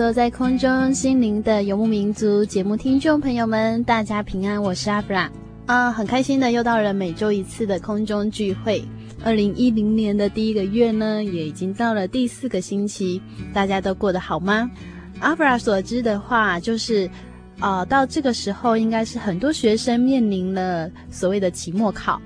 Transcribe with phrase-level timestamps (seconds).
[0.00, 5.30] 所有在空中心灵的游牧民族节目听众朋友们，大家平安，我是阿弗拉
[5.66, 8.82] 啊，很开心的又到了每周一次的空中聚会。
[9.22, 13.20] 二零一零年的第一个月呢，也已经到了第四个星期，
[13.52, 14.70] 大家都过得好吗？
[15.18, 17.06] 阿弗拉所知的话，就是
[17.58, 22.18] 啊，到这个时候应该是很多学生面临了所谓的期末考，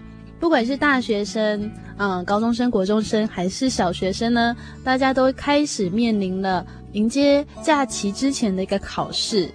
[0.44, 1.70] 不管是大学生。
[1.96, 4.54] 嗯，高中生、国中生还是小学生呢？
[4.84, 9.50] 大家都开始面临了迎接假期之前的一个考试。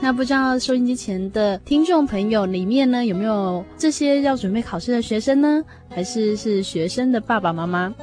[0.00, 5.62] 那不知道收音机前的听众朋友里面呢，有没有这些要准备考试的学生呢？
[5.90, 7.94] 还是是学生的爸爸妈妈？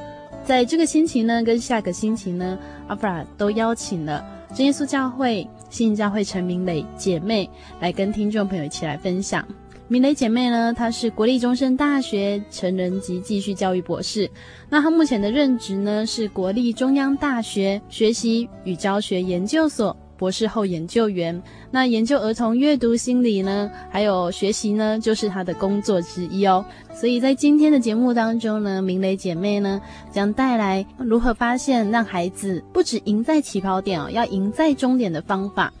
[0.44, 4.24] 在这个星期呢，跟下个星期呢，阿弗拉都邀请了
[4.54, 9.44] 真耶稣教会、新教会陈明磊姐妹来跟听众朋友一起来分享。
[9.90, 14.30] 明蕾姐妹呢，她是国立中山大学成人及继续教育博士。
[14.68, 21.42] 那她目前的任职呢，是国立中央大学学习与教学研究所博士后研究员。
[21.70, 26.62] 那研究儿童阅读心理呢，还有学习呢，就是她的工作之一哦。
[26.92, 29.80] 所以在今天的节目当中呢，明蕾姐妹呢，
[30.12, 35.72] 将带来如何发现让孩子不止赢在起跑点哦，要赢在终点的方法。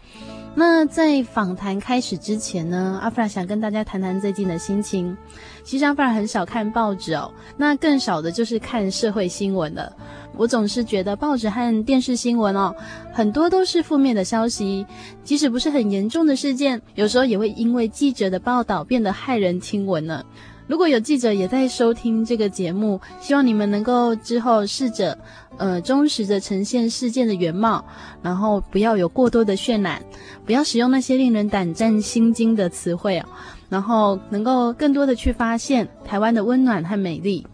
[0.58, 5.16] 那在访谈开始之前呢，阿弗拉想跟大家谈谈最近的心情。
[5.62, 9.94] 其实阿弗拉很少看报纸哦，那更少的就是看社会新闻了。
[10.36, 12.74] 我总是觉得报纸和电视新闻哦，
[13.12, 14.84] 很多都是负面的消息，
[15.22, 20.24] 即使不是很严重的事件，有时候也会因为记者的报道变得骇人听闻呢。
[20.68, 25.18] 如果有记者也在收听这个节目，希望你们能够之后试着，
[25.56, 27.82] 呃，忠实的呈现事件的原貌，
[28.22, 30.02] 然后不要有过多的渲染，
[30.44, 33.24] 不要使用那些令人胆战心惊的词汇哦，
[33.70, 37.46] 然后能够更多的去发现台湾的温暖和美丽。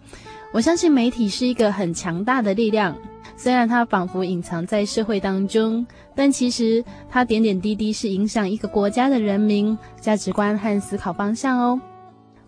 [0.53, 2.97] 我相信媒体是一个很强大的力量，
[3.37, 5.87] 虽然它仿佛隐藏在社会当中，
[6.17, 11.81] 但其实它点点滴滴是影响一个国家的人民价值观和思考方向哦。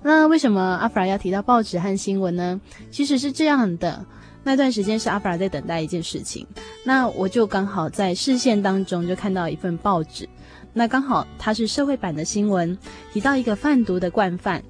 [0.06, 2.60] 那为什么阿弗拉要提到报纸和新闻呢？
[2.92, 4.06] 其实是这样的，
[4.44, 6.46] 那段时间是阿弗拉在等待一件事情，
[6.84, 10.28] 那我就刚好在视线当中就看到一份报纸，
[10.72, 12.78] 那刚好它是社会版的新闻，
[13.12, 14.62] 提到一个贩毒的惯犯，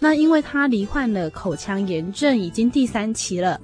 [0.00, 3.58] 那因为他罹患了口腔炎症，已经第三期了，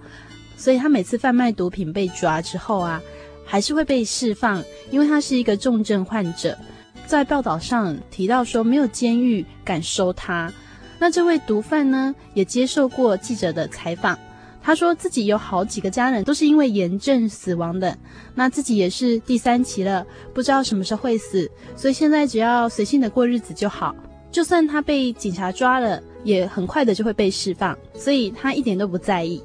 [0.56, 3.02] 所以他每次贩卖毒品被抓之后啊，
[3.44, 6.56] 还是会被释放，因为他是一个重症患者，
[7.04, 10.50] 在报道上提到说没有监狱敢收他。
[11.00, 14.16] 那这位毒贩呢，也接受过记者的采访。
[14.62, 17.96] 他说自己有好几个家人都是因为炎症死亡的，
[18.34, 23.96] 那自己也是第三期了，不知道什么时候会死，所以现在只要随性的过日子就好。
[24.30, 29.42] 就算他被警察抓了，也很快的就会被释放，所以他一点都不在意。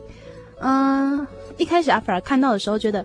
[0.59, 1.25] 嗯，
[1.57, 3.03] 一开始阿弗尔看到的时候觉得，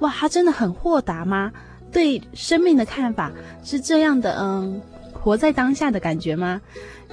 [0.00, 1.52] 哇，他真的很豁达吗？
[1.92, 3.30] 对生命的看法
[3.62, 4.82] 是这样的，嗯，
[5.12, 6.60] 活在当下的感觉吗？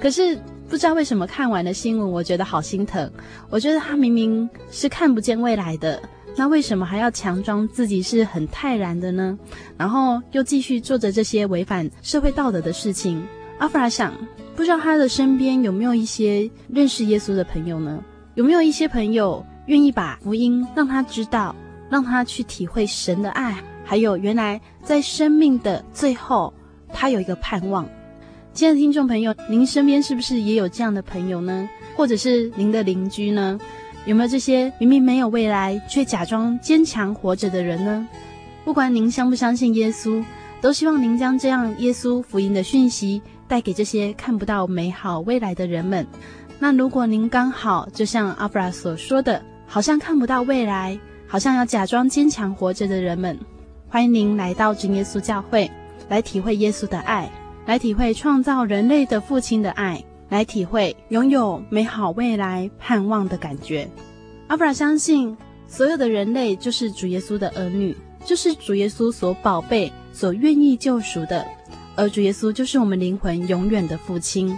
[0.02, 0.36] 可是
[0.68, 3.08] 不知道为什么看完了新闻，我觉得好心疼。
[3.48, 6.02] 我觉得他明明是看不见未来的，
[6.36, 9.38] 那为什么还要强装自己是很泰然的呢？
[9.76, 13.24] 然后又继续做着这些违反社会道德的事情。
[13.58, 14.12] 阿弗拉想，
[14.56, 18.02] 不知道他的身边有没有一些认识耶稣的朋友呢？
[18.34, 21.54] 有没有一些朋友愿意把福音让他知道，
[21.88, 26.52] 让他去体会神的爱，还有原来在生命的最后，
[26.92, 27.88] 他有一个盼望。
[28.54, 31.66] 亲爱的听众朋友，您身边是不是也有这样的朋友呢？
[31.96, 33.58] 或者是您的邻居呢？
[34.04, 38.06] 有没有这些明明没有未来却假装坚强活着的人呢？
[38.62, 40.22] 不管您相不相信耶稣，
[40.60, 46.06] 都希望您将这样耶稣福音的讯息带给这些看不到美好未来的人们。
[46.58, 53.38] 那如果您刚好就像阿布拉所说的，好像看不到未来，好像要假装坚强活着的人们，
[53.88, 55.70] 欢迎您来到真耶稣教会，
[56.10, 57.30] 来体会耶稣的爱。
[57.66, 63.88] 来体会创造人类的父亲的爱，来体会拥有美好未来盼望的感觉。
[64.48, 65.36] 阿弗拉相信，
[65.68, 71.46] 所有的人类就是主耶稣的儿女，就是主耶稣所宝贝、所愿意救赎的，
[71.96, 74.56] 而主耶稣就是我们灵魂永远的父亲。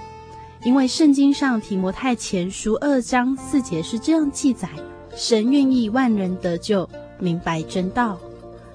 [0.64, 4.68] 因为圣经上提摩太前书二章四节是这样记载：
[5.14, 8.18] 神愿意万人得救，明白真道。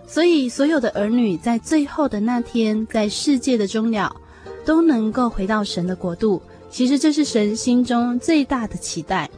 [0.09, 4.11] 所以，所有的儿女在最后的那天，在世界的终了，
[4.65, 6.41] 都能够回到神的国度。
[6.71, 9.29] 其实，这是神心中最大的期待。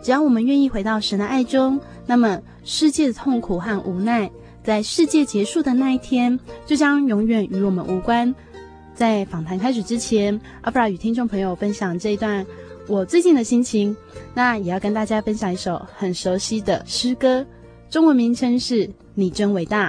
[0.00, 4.30] 只要我们愿意回到神的爱中，那么世界的痛苦和无奈，
[4.62, 8.32] 在世界结束的那一天，就将永远与我们无关。
[8.94, 12.46] 在访谈开始之前，阿弗拉与听众朋友分享这一段
[12.86, 13.96] 我最近的心情。
[14.34, 17.44] 那也要跟大家分享一首很熟悉的诗歌，
[17.90, 19.88] 中文名称是《你真伟大》。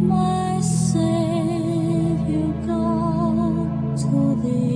[0.00, 4.75] My Savior God, to thee.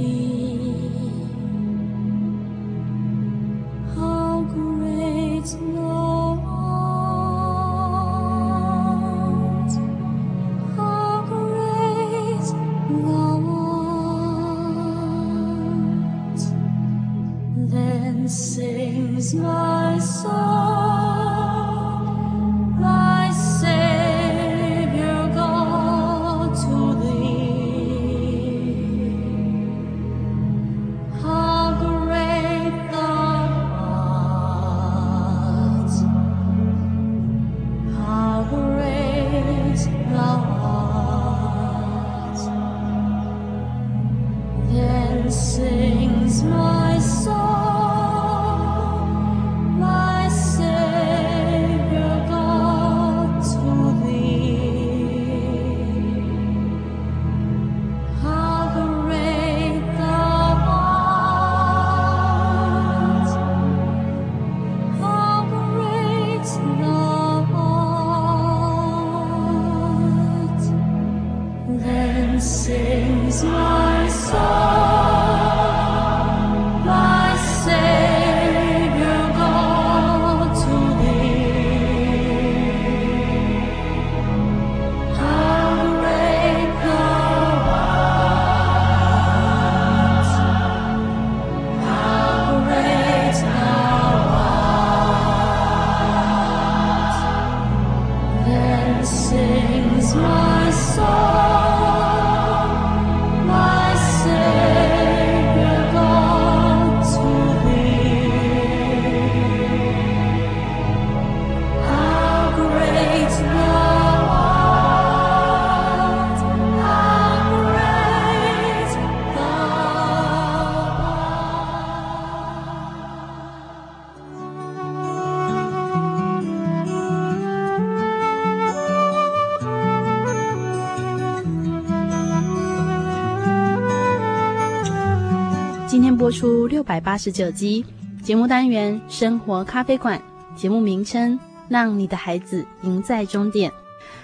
[136.81, 137.85] 六百八十九集
[138.23, 140.19] 节目单元《生活咖啡馆》，
[140.59, 143.71] 节目名称《让你的孩子赢在终点》。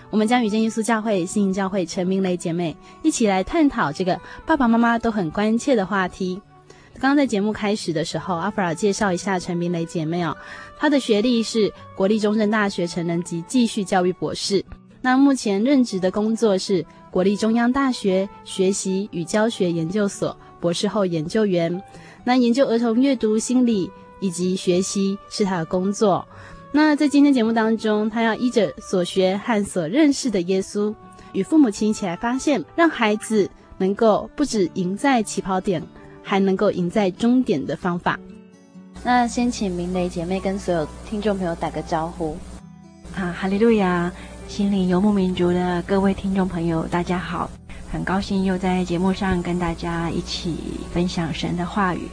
[0.09, 6.41] 我们将与真耶稣教会、新营教会陈明雷姐妹一起来探讨这个爸爸妈妈都很关切的话题。
[6.95, 10.35] 刚刚在节目开始的时候，阿弗尔介绍一下陈明雷姐妹哦，
[10.79, 14.65] 她的学历是国立中正大学成人及继续教育博士。
[15.03, 20.35] 那目前任职的工作是国立中央大学学习与教学研究所。
[20.59, 21.81] 博士后研究员，
[22.27, 26.27] 那研究儿童阅读心理以及学习是他的工作。
[26.73, 30.93] 那在今天节目当中，他要依着所学和所认识的耶稣，
[31.33, 35.81] 与父母亲一起来发现，让孩子能够不止赢在起跑点，
[36.21, 38.19] 还能够赢在终点的方法。
[39.05, 42.37] 那先请明雷姐妹跟所有听众朋友打个招呼。
[43.15, 44.13] 啊，哈利路亚！
[44.49, 47.49] 心灵游牧民族的各位听众朋友，大家好，
[47.91, 50.57] 很高兴又在节目上跟大家一起
[50.93, 52.09] 分享神的话语。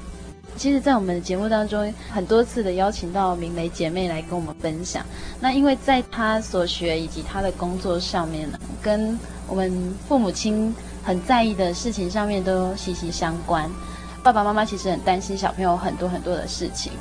[0.56, 5.04] 其实，在我们的节目当中，很多次的邀请到明蕾姐妹来跟我们分享。
[5.40, 13.68] 那因为在她所学以及她的工作上面呢，跟我们父母亲很在意的事情上面都息息相关。
[14.22, 16.92] 爸爸妈妈其实很担心小朋友很多很多的事情。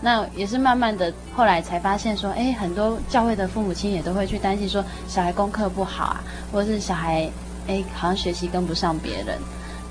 [0.00, 7.30] 那也是慢慢的，后来才发现说，哎，很多教会的父母亲也都会去担心说，小孩功课不好啊，或者是小孩，
[7.66, 9.38] 哎，好像学习跟不上别人。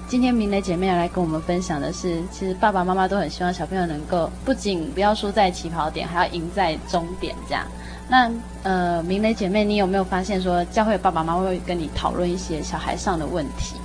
[0.07, 7.65] 今天明蕾姐妹要来跟我们分享的是，其实爸爸妈妈都很希望小朋友能够不仅不要输在起跑点，还要赢在终点这样。
[8.09, 8.29] 那
[8.63, 13.77] 呃，明蕾姐妹，你有没有发现说，教会爸爸妈妈会跟你讨论一些小孩上的问题？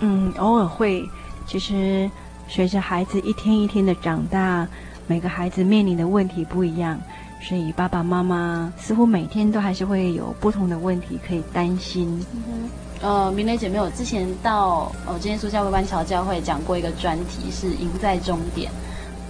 [0.00, 1.06] 嗯，偶尔会。
[1.46, 2.10] 其实
[2.48, 4.66] 随着孩子一天一天的长大，
[5.06, 6.98] 每个孩子面临的问题不一样，
[7.42, 12.24] 所以爸爸妈妈似乎每天都还是会有不同的问题可以担心。
[12.32, 12.70] 嗯
[13.02, 18.70] 呃，明蕾姐妹，我之前到呃，今天苏教会湾桥教会讲过一个专题，是赢在终点。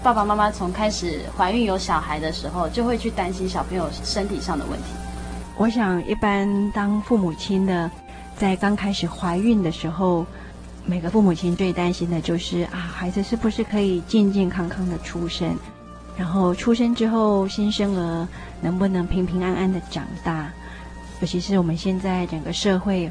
[0.03, 4.85] 爸爸妈妈从开始怀孕有小孩的时候，就会去担心小朋友身体上的问题。
[5.57, 7.91] 我想，一般当父母亲的，
[8.37, 10.27] 在刚开始怀孕的时候，
[10.85, 15.57] 每个父母亲最担心的就是啊，孩子是不是可以健健康康的出生，
[16.15, 18.29] 然后出生之后新生儿
[18.61, 20.53] 能不能平平安安的长大，
[21.21, 23.11] 尤其是我们现在整个社会。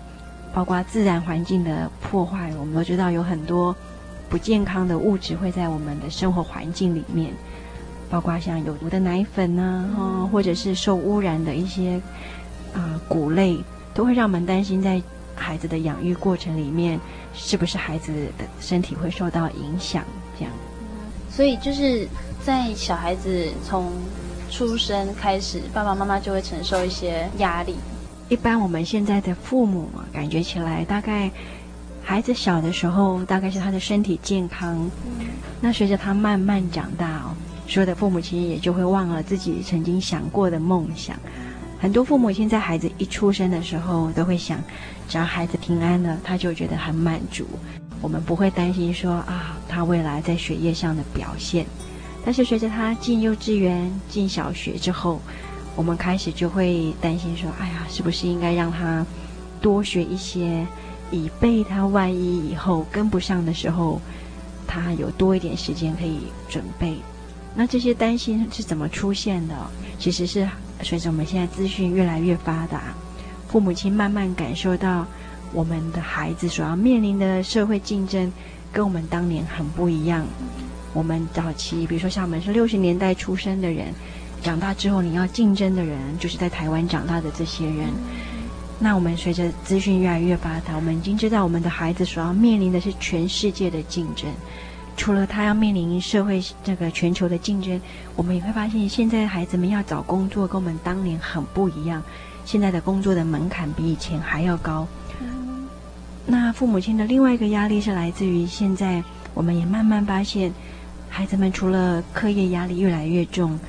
[0.53, 3.75] 包括自然环境的破坏，我们都知道有很多
[4.29, 7.33] 不健康的物质会在我们的生活环境里面，
[8.09, 12.01] 包括像有毒的奶粉啊，嗯、或者是受污染的一些
[12.73, 13.57] 啊、呃、谷类，
[13.93, 15.01] 都会让我们担心，在
[15.35, 16.99] 孩子的养育过程里面，
[17.33, 20.03] 是不是孩子的身体会受到影响？
[20.37, 20.53] 这样。
[21.29, 22.07] 所以就是
[22.43, 23.89] 在小孩子从
[24.49, 27.75] 出生开始，爸爸妈妈就会承受一些压力。
[28.31, 31.29] 一般我们现在的父母感觉起来，大概
[32.01, 34.89] 孩子小的时候，大概是他的身体健康。
[35.19, 35.27] 嗯、
[35.59, 37.35] 那随着他慢慢长大哦，
[37.67, 41.17] 所有的父母亲也就会忘了自己曾经想过的梦想。
[41.77, 44.57] 很多父母亲在孩子一出生的时候，都会想，
[45.09, 47.45] 只要孩子平安了，他就觉得很满足。
[48.01, 51.65] 我们不会担心说啊，他未来在学业上的表现。
[52.23, 55.19] 但是随着他进幼稚园、进小学之后，
[55.75, 59.05] 我们开始就会担心说：“哎呀，是不是应该让他
[59.61, 60.67] 多学一些，
[61.11, 64.01] 以备他万一以后跟不上的时候，
[64.67, 66.97] 他有多一点时间可以准备？”
[67.55, 69.55] 那这些担心是怎么出现的？
[69.97, 70.47] 其实是
[70.83, 72.93] 随着我们现在资讯越来越发达，
[73.47, 75.05] 父母亲慢慢感受到
[75.53, 78.31] 我们的孩子所要面临的社会竞争
[78.73, 80.25] 跟我们当年很不一样。
[80.93, 83.93] 我们早期，比如说像我们是六十年代出生的人。
[84.41, 87.87] 长大之后，你要竞争的人就是在台湾长大的这些人。
[88.79, 94.27] 那我们随着资讯越来越发达，我们已经知道我们的孩子所要面临的是全世界的竞争。
[94.97, 97.79] 除了他要面临社会这个全球的竞争，
[98.15, 102.01] 我们也会发现，现在孩子们要找工作跟我们当年很不一样。
[102.43, 104.87] 现在的工作的门槛比以前还要高。
[106.25, 110.51] 那父母亲的另外一个压力是来自于现在，我们也慢慢发现，
[111.07, 113.59] 孩子们除了课业压力越来越重。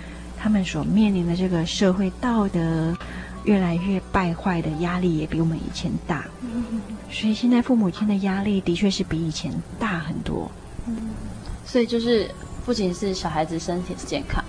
[0.43, 2.97] 他们所面临的这个社会道德
[3.45, 6.25] 越来越败坏的压力也比我们以前大，
[7.09, 10.51] 所以现在父母亲的压力的确是比以前大很多。
[11.65, 12.29] 所以就是
[12.67, 14.43] 不仅是小孩子身体健康，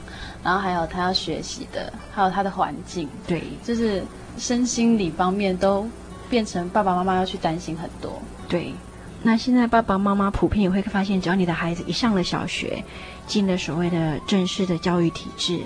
[0.44, 4.04] 然后还有他要学习的，还有他的环境，对，就是
[4.40, 5.88] 身心理方面都
[6.28, 8.20] 变成爸爸妈妈要去担心很多。
[8.50, 8.74] 对，
[9.22, 12.84] 那现在爸爸妈妈普遍也会发现，只要你的孩子一上了小学，
[13.28, 15.60] 进了所谓的正式的教育体制。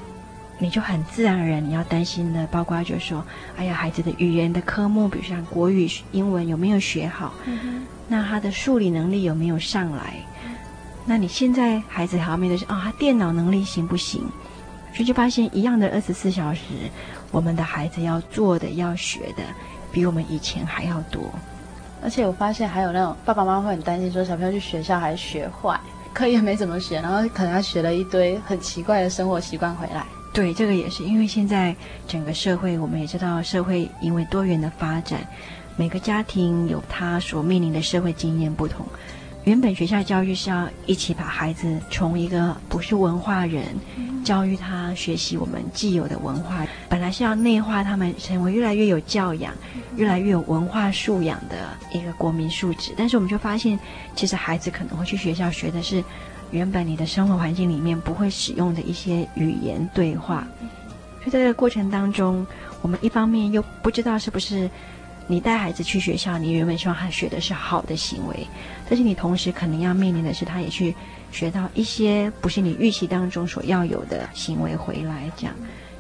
[0.59, 3.23] 你就很自然而然，你要担心的，包括就是说，
[3.57, 7.33] 哎呀，孩子的语言的科目，比如像国语、英文有没有学好？
[7.45, 7.85] 嗯。
[8.07, 10.15] 那他的数理能力有没有上来？
[10.45, 10.55] 嗯。
[11.05, 14.21] 那你现在孩子还要面对是啊，他电脑能力行不行？
[14.93, 16.61] 所以就发现一样的二十四小时，
[17.29, 19.43] 我们的孩子要做的、要学的，
[19.91, 21.21] 比我们以前还要多。
[22.01, 25.79] 而且我发现还有那种爸爸妈妈会很担心，说小朋友去学校还学坏，
[26.13, 30.03] 课业没怎么学，然后可能他学了一堆很奇怪的生活习惯回来。
[30.37, 31.75] 对，这个也是因为现在
[32.07, 35.27] 整个社会，我们也知道，社会因为多元的发展，
[35.75, 38.85] 每个家庭有他所面临的社会经验不同，
[39.45, 43.65] 原本学校教育是要一起把孩子从一个不是文化人，
[44.23, 49.51] 教育他学习我们既有的文化，本来是要内化他们成为越来越有教养、
[49.95, 52.93] 越来越有文化素养的一个国民素质。
[52.95, 53.79] 但是我们就发现，
[54.15, 56.03] 其实孩子可能会去学校学的是
[56.51, 60.47] 原本你的生活环境里面不会使用的一些语言对话。
[61.19, 62.45] 所以在这个过程当中，
[62.81, 64.69] 我们一方面又不知道是不是。
[65.29, 68.47] 你带孩子去学校，你原本希望他学的是好的行为，
[68.87, 70.95] 但是你同时可能要面临的是，他也去
[71.33, 75.29] 学到一些不是你预期当中所要有的行为回来。
[75.35, 75.53] 这样，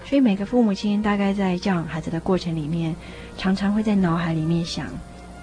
[0.05, 2.95] 所以每个父母亲大概在教养孩子的过程里面，
[3.37, 4.85] 常常会在脑海里面想：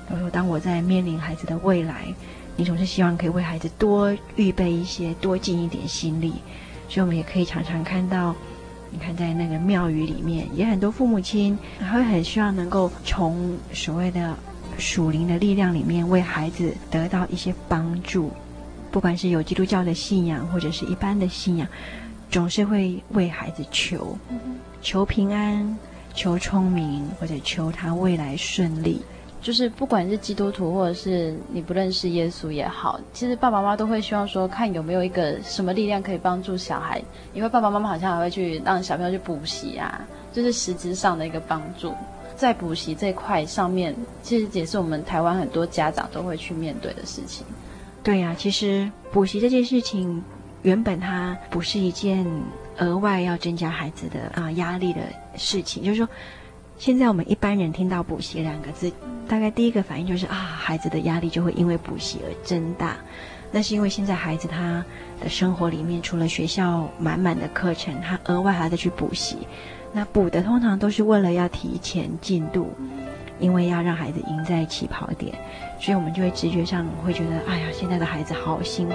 [0.08, 2.06] 我说，当我在面临孩子的未来，
[2.56, 6.32] 你总是希望可以为孩子多预备一些，多尽一点心力。
[6.88, 8.34] 所以我们也可以常常看到。
[8.90, 14.36] 你看，在那个庙宇里面，也很多父母亲还会很希望能够从所谓的
[14.78, 18.30] 属灵的力量里面为孩子得到一些帮助，
[18.92, 21.66] 不管是有基督教的信仰或者是一般的信仰，
[22.30, 24.16] 总是会为孩子求，
[24.80, 25.76] 求平安，
[26.14, 29.02] 求聪明，或者求他未来顺利。
[29.44, 37.02] 就是不管是基督徒，或者是你不认识耶稣也好，其实爸爸妈妈都会希望说，看有没有一个什么力量可以帮助小孩。
[37.34, 40.00] 因为爸爸妈妈好像还会去让小朋友去补习啊，
[40.32, 41.92] 就是实质上的一个帮助。
[42.34, 47.44] 在补习这块上面，其实也是我们台湾很多家长都会去面对的事情。
[48.02, 50.24] 对呀、其实补习这件事情，
[50.62, 52.26] 原本它不是一件
[52.78, 55.00] 额外要增加孩子的啊、压力的
[55.36, 56.08] 事情，就是说。
[56.76, 58.92] 现在我们一般人听到补习两个字，
[59.28, 62.96] 大概第一个反应就是啊，孩子的压力就会因为补习而增大。
[63.50, 64.84] 那是因为现在孩子他
[65.22, 69.38] 的生活里面除了学校满满的课程，他额外还得去补习。
[69.92, 72.68] 那补的通常都是为了要提前进度，
[73.38, 75.32] 因为要让孩子赢在起跑点，
[75.80, 78.94] 所以我们就会直觉上会觉得，哎呀，现在的孩子好辛苦。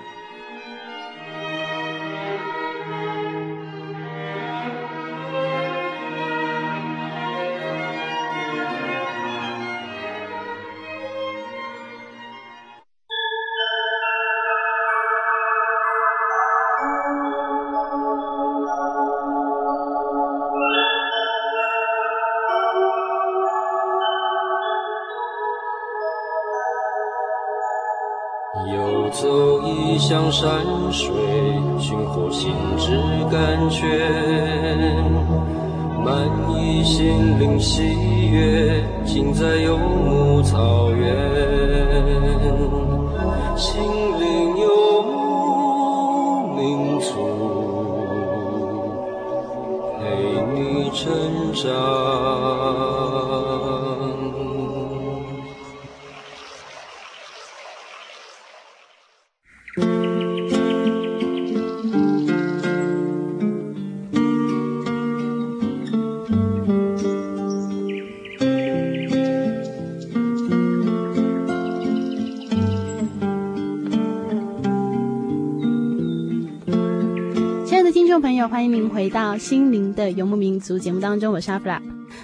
[78.51, 81.81] 欢迎您回到《心灵的游牧民族》节目当中，我是阿弗拉。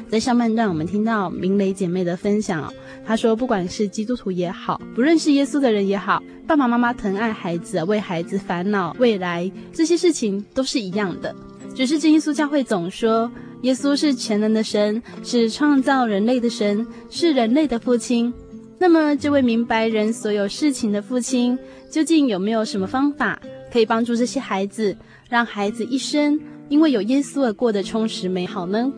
[0.09, 2.69] 在上半段，我们听到明蕾姐妹的分享，
[3.05, 11.33] 她说，不管是基督徒也好，不认识耶稣的人也好，爸爸妈妈疼爱孩子，为孩子烦恼未来，这些事情都是一样的。
[11.73, 18.33] 只是真耶稣教会总说，耶稣是全能的神，是创造人类的神，是人类的父亲。
[18.77, 21.57] 那么，这位明白人所有事情的父亲，
[21.89, 23.39] 究竟有没有什么方法
[23.71, 24.95] 可以帮助这些孩子，
[25.29, 28.91] 让孩子一生因为有耶稣而过得充实美好呢？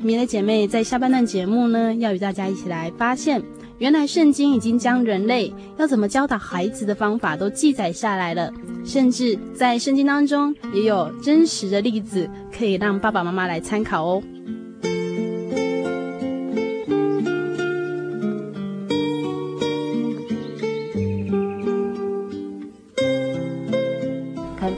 [0.00, 3.42] 明的姐妹在下半段节目呢，要与大家一起来发现，
[3.78, 8.52] 原来圣经已经将人类要怎么教导孩子的方法都记载下来了，
[8.84, 14.22] 甚至在圣经当中也有真实的例子可以让爸爸妈妈来参考哦。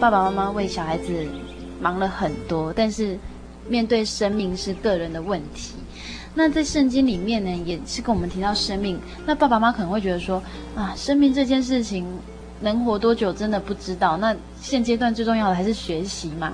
[0.00, 1.26] 爸爸妈妈为小孩子
[1.80, 3.18] 忙了很多，但是
[3.68, 5.74] 面对生命是个人的问题。
[6.34, 9.00] 那在圣经里面呢，也是跟我们提到生命。
[9.26, 10.40] 那爸爸妈妈可能会觉得说，
[10.76, 12.06] 啊，生命这件事情
[12.60, 14.16] 能活多久真的不知道。
[14.18, 16.52] 那现阶段最重要的还是学习嘛。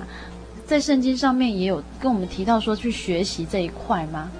[0.65, 4.31] 在圣经上面也有跟我们提到说去学习这一块吗？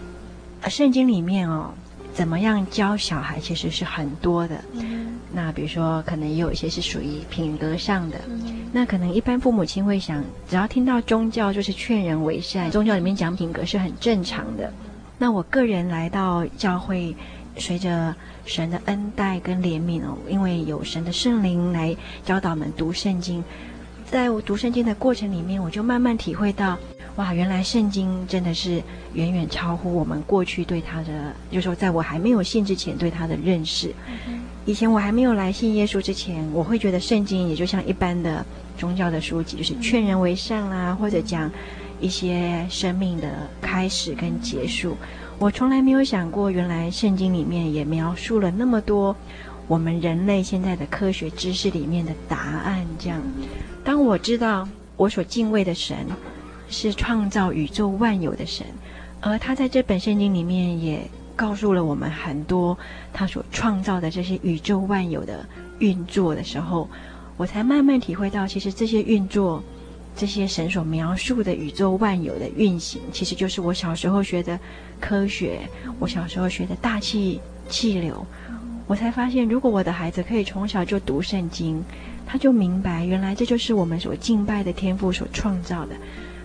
[0.67, 1.71] 圣经里面哦。
[2.11, 14.71] 怎么样教小孩其实是很多的，嗯、那比如说可能也有一些是属于品格上的，嗯、那可能一般父母亲会想，只要听到宗教就是劝人为善，宗教里面讲品格是很正常的。
[15.17, 17.13] 那我个人来到教会，
[17.57, 21.93] 随着神的恩待跟怜悯哦，因为有神的圣灵来
[22.23, 23.43] 教导我们读圣经，
[24.09, 26.77] 在我读圣经的过程里面，我就慢慢体会到。
[27.17, 33.93] 哇，原来圣经真的是远远超乎我们过去对它的，就是说，在我还没有信之前对它的认识。
[34.65, 38.45] 以前我还没有来信耶稣之前，我会觉得圣经也就像一般的
[38.77, 41.49] 宗教的书籍，就是劝人为善啦，或者讲
[41.99, 43.29] 一些生命的
[43.61, 44.97] 开始跟结束。
[45.37, 49.15] 我从来没有想过，原来圣经里面也描述了那么多
[49.67, 52.85] 我们人类现在的科学知识里面的答案。
[52.97, 53.21] 这样，
[53.83, 55.97] 当我知道我所敬畏的神。
[56.67, 58.65] 是创造宇宙万有的神，
[59.21, 60.99] 而他在这本圣经里面也
[61.35, 62.77] 告诉了我们很多
[63.11, 65.45] 他所创造的这些宇宙万有的
[65.79, 66.89] 运作的时候，
[67.37, 69.61] 我才慢慢体会到，其实这些运作，
[70.15, 74.57] 这些神所描述的宇宙万有的运行，其实就是我小时候学的
[74.99, 75.59] 科学，
[75.99, 78.25] 我小时候学的大气气流。
[78.87, 81.83] 我才发现，如果我的孩子可以从小就读圣经，
[82.25, 85.95] 他就明白，原来这就是我们所敬拜的天父所创造的。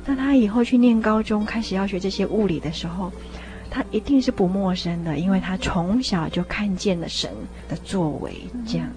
[0.06, 3.12] 那他以后去念高中，开始要学这些物理的时候，
[3.70, 7.30] 他一定是不陌生的，因为他从小就看见了神
[7.68, 8.34] 的作为。
[8.66, 8.88] 这样，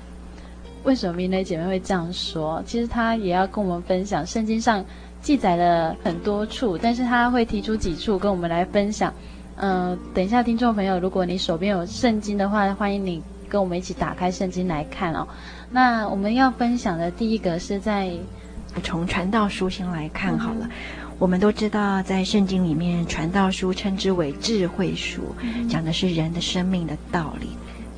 [0.83, 2.61] 为什么明磊姐妹会这样说？
[2.65, 4.83] 其实她也要跟我们分享，圣经上
[5.21, 9.13] 记载了很多处，但是她会提出几处跟我们来分享。
[9.57, 15.27] 嗯、呃，等一下，听众朋友，如果你手边有圣经的话，欢迎你跟我们一起打开圣经来看哦。
[15.69, 18.11] 那我们要分享的第一个是在。
[18.81, 20.71] 从传道书先来看好了，嗯、
[21.23, 27.47] 我们都知道，在圣经里面，传道书称之为智慧书，嗯、讲的是人的生命的道理。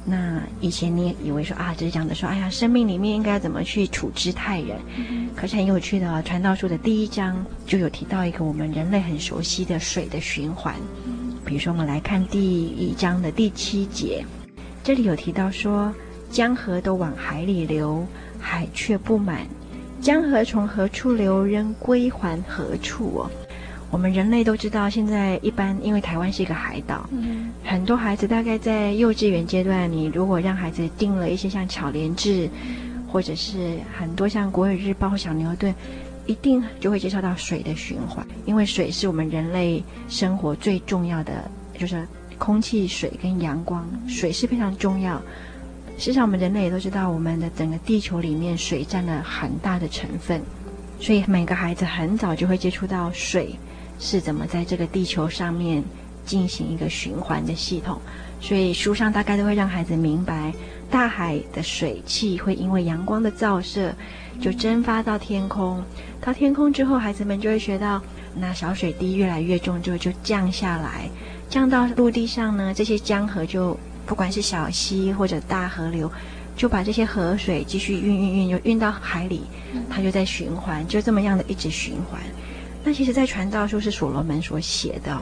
[0.06, 4.78] 那以前你也以为说啊，只是讲的说，哎呀，生命里面应该怎么去处之泰然。
[4.96, 10.76] 嗯、可是很有趣的哦，传道书的第一章就有提到一个我们人类很熟悉的水的循环。
[11.08, 14.24] 嗯、比如说，我们来看第一章的第七节，
[14.84, 15.92] 这里有提到说，
[16.30, 18.06] 江河都往海里流，
[18.40, 19.48] 海却不满。
[20.02, 23.32] 江河从何处流，仍归还何处哦？
[23.92, 35.74] 我们人类都知道，现在一般因为台湾是一个海岛，嗯、很多孩子大概在幼稚园阶段，你如果让孩子定了一些像巧连智，嗯、或者是很多像国语日报、小牛顿，
[36.26, 42.06] 一定就会介绍到水的循环，因为水是我们人类生活最重要的，就是
[42.38, 45.22] 空气、水跟阳光，水是非常重要。
[45.98, 50.42] 事实上，我们人类也都知道，我们的整个地球里面水占了很大的成分，
[51.00, 53.56] 所以每个孩子很早就会接触到水
[53.98, 55.82] 是怎么在这个地球上面
[56.26, 58.00] 进行一个循环的系统。
[58.42, 60.54] 所以书上大概都会让孩子明白，
[60.92, 63.96] 大海的水汽会因为阳光的照射，
[64.42, 65.82] 就蒸发到天空。
[66.20, 68.02] 到天空之后，孩子们就会学到，
[68.36, 71.10] 那小水滴越来越重之后就降下来，
[71.50, 73.80] 降到陆地上呢，这些江河就。
[74.06, 76.12] 不管是小溪或者大河流，
[76.56, 79.42] 就把这些河水继续运运运，就运到海里，
[79.90, 82.22] 它就在循环，就这么样的一直循环。
[82.84, 85.20] 那其实，在传道书是所罗门所写的，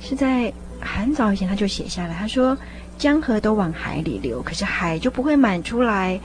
[0.00, 2.58] 是在很早以前他就写下来，他说
[2.96, 6.18] 江河都往海里流，可是海就不会满出来，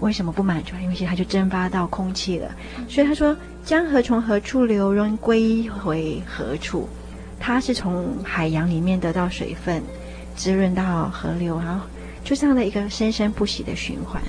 [0.00, 0.82] 为什么不满出来？
[0.82, 2.54] 因为其实它就蒸发到空气了。
[2.88, 3.34] 所以他说，
[3.64, 6.86] 江河从何处流，仍归回何处？
[7.40, 9.82] 它是从海洋里面得到水分，
[10.38, 11.84] 滋润到河流，然后
[12.22, 14.22] 就这样的一个生生不息的循环。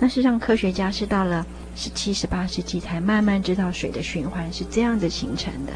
[0.00, 5.72] 那事实上，科学家是到了十七、十八世纪才慢慢知道水的循环是这样子形成的。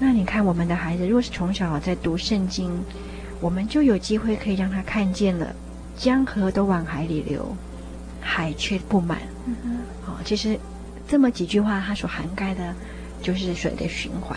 [0.00, 2.70] 那你看，我们的孩子如果是从小在读圣经，
[3.40, 5.54] 我们就有机会可以让他看见了
[5.96, 7.56] 江河都往海里流，
[8.20, 9.20] 海却不满。
[9.46, 9.78] 嗯。
[10.06, 10.58] 哦，其实
[11.06, 12.74] 这么几句话，它所涵盖的，
[13.22, 14.36] 就是水的循环。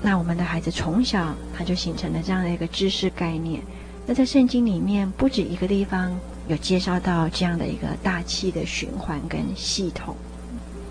[0.00, 3.60] 那我们的孩子从小他就形成了这样的一个知识概念。
[4.06, 10.14] 那在圣经里面，不止一个地方有介绍到这样的一个大气的循环跟系统。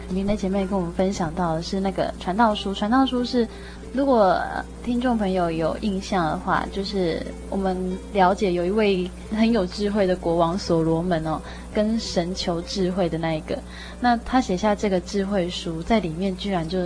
[0.10, 3.46] 您的姐妹跟我们分享到的是那个传道书，传道书是，
[3.92, 4.42] 如果
[4.84, 7.76] 听众朋友有印象的话，就是我们
[8.14, 11.42] 了解有一位很有智慧的国王所罗门哦，
[11.74, 13.58] 跟神求智慧的那一个，
[14.00, 16.78] 那他写下这个智慧书，在里面居然就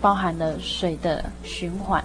[0.00, 2.02] 包含了水的循环。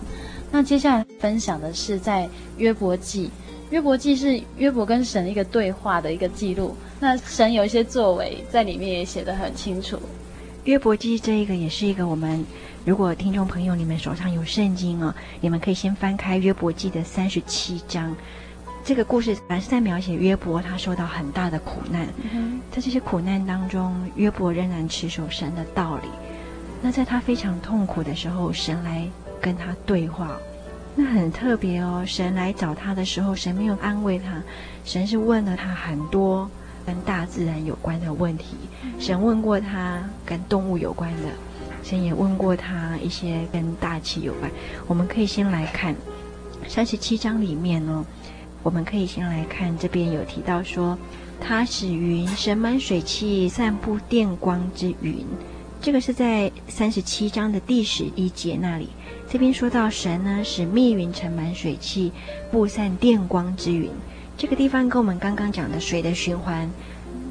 [0.51, 3.29] 那接下来分享的是在约伯记，
[3.71, 9.99] 约伯记是约伯跟神一个对话的一个记录，那神有一些作为在里面也写得很清楚。
[10.65, 12.45] 约伯记这一个也是一个我们，
[12.85, 18.15] 如果听众朋友你们手上有圣经哦，你们可以先翻开约伯记的三十七章。
[18.85, 22.05] 这个故事本来是在描写约伯他受到很大的苦难，
[22.69, 26.09] 在这些苦难当中，约伯仍然持守神的道理。
[26.83, 29.09] 那在他非常痛苦的时候，神来
[29.41, 30.37] 跟他对话，
[30.95, 32.03] 那很特别哦。
[32.05, 34.39] 神来找他的时候，神没有安慰他，
[34.85, 36.47] 神是问了他很多。
[36.85, 38.57] 跟大自然有关的问题，
[38.99, 41.29] 神问过他跟动物有关的，
[41.81, 44.51] 神也问过他一些跟大气有关。
[44.85, 45.95] 我们可以先来看
[46.67, 48.05] 三十七章里面呢，
[48.63, 50.97] 我们可以先来看这边有提到说，
[51.39, 55.25] 他使云神满水汽，散布电光之云。
[55.83, 58.87] 这个是在三十七章的第十一节那里，
[59.29, 62.09] 这边说到神呢使密云盛满水汽，
[62.49, 63.91] 布散电光之云。
[64.37, 66.71] 这个地方跟我们刚刚讲的水的循环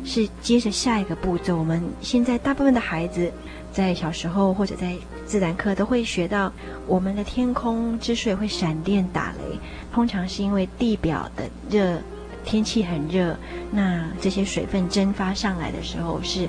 [0.05, 1.57] 是接着下一个步骤。
[1.57, 3.33] 我们现在大部分的孩子
[3.73, 6.53] 在小时候或者在自然课都会学到，
[6.87, 9.59] 我们的天空之所以会闪电打雷，
[9.95, 11.99] 通常是因为地表的热，
[12.45, 13.35] 天气很热，
[13.71, 16.47] 那这些水分蒸发上来的时候是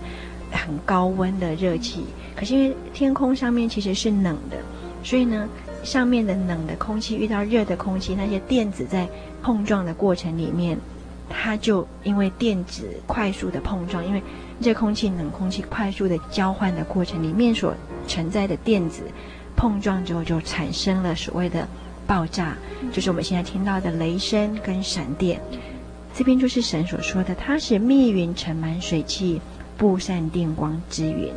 [0.53, 2.05] 很高温的热气。
[2.35, 4.57] 可是因为天空上面其实是冷的，
[5.03, 5.47] 所以呢，
[5.83, 9.07] 上面的冷的空气遇到热的空气，那些电子在
[9.41, 10.77] 碰撞的过程里面，
[11.29, 14.21] 它就因为电子快速的碰撞，因为
[14.59, 17.73] 热空气、冷空气快速的交换的过程里面所
[18.07, 19.03] 存在的电子
[19.55, 21.67] 碰撞之后，就产生了所谓的
[22.07, 22.55] 爆炸，
[22.91, 25.39] 就是我们现在听到的雷声跟闪电。
[26.15, 29.41] 这边就是神所说的，它是密云盛满水汽，
[29.77, 31.31] 布散电光之云。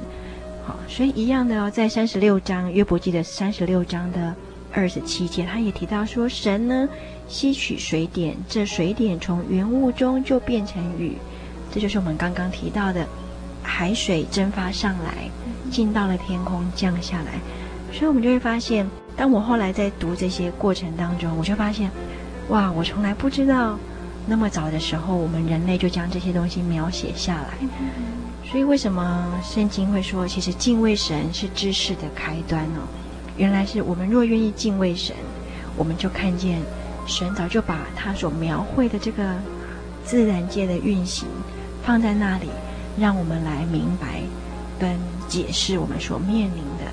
[0.64, 4.35] 好，所以一样的哦，在三十六章约伯记的三十六章的
[4.72, 6.88] 二十七节，他也提到说，神呢。
[7.29, 11.16] 吸取水点，这水点从云雾中就变成雨，
[11.72, 13.05] 这就是我们刚刚提到的
[13.64, 15.29] 海水蒸发上来，
[15.68, 17.33] 进到了天空降下来。
[17.92, 21.90] 所以，我们就会发现，当我后来在读这些过程当中，我就发现，
[22.49, 23.77] 哇，我从来不知道
[24.25, 27.55] 那么早的时候，我们人类就将这些东西描写下来。
[28.50, 32.80] 所以，为什么圣经会说，其实敬畏神是知识的开端呢？
[33.37, 35.14] 原来是我们若愿意敬畏神，
[35.76, 36.61] 我们就看见。
[37.09, 39.37] 神早就把他所描绘的这个
[40.04, 41.28] 自然界的运行
[41.85, 42.48] 放在那里，
[42.98, 44.22] 让我们来明白
[44.76, 46.92] 跟解释我们所面临的。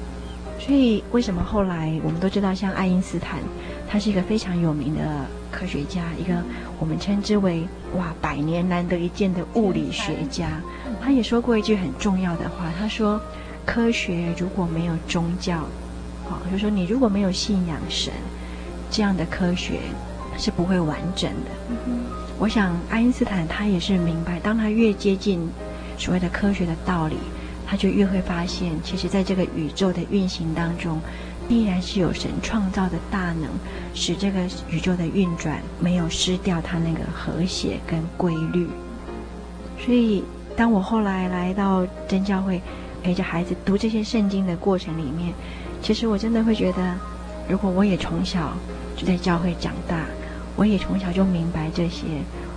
[0.60, 3.40] 所以，为什么后来我们都知道，像爱因斯坦，
[3.94, 5.02] 他是一个非常有名的
[5.52, 6.34] 科学家，一个
[6.80, 7.64] 我们称之为
[7.96, 10.48] “哇，百年难得一见”的物理学家。
[11.00, 13.22] 他也说过一句很重要的话，他说
[13.68, 15.60] ：“科学如果没有宗教，
[16.28, 18.12] 好，就是说你如果没有信仰神。”
[18.90, 19.74] 这样的科学
[20.40, 21.52] 是不会完整的。
[21.70, 22.00] 嗯。
[22.40, 25.48] 我想，爱因斯坦他也是明白，当他越接近
[26.00, 27.18] 所谓的科学的道理，
[27.64, 31.00] 他就越会发现，其实在这个宇宙的运行当中，
[31.48, 33.50] 必然是有神创造的大能，
[33.94, 38.68] 使这个宇宙的运转没有失掉它那个和谐跟规律。
[39.80, 40.24] 所以，
[40.56, 42.62] 当我后来来到真教会，
[43.02, 45.34] 陪着孩子读这些圣经的过程里面，
[45.82, 46.96] 其实我真的会觉得，
[47.50, 48.54] 如果我也从小。
[48.96, 50.06] 就在教会长大，
[50.56, 52.04] 我也从小就明白这些。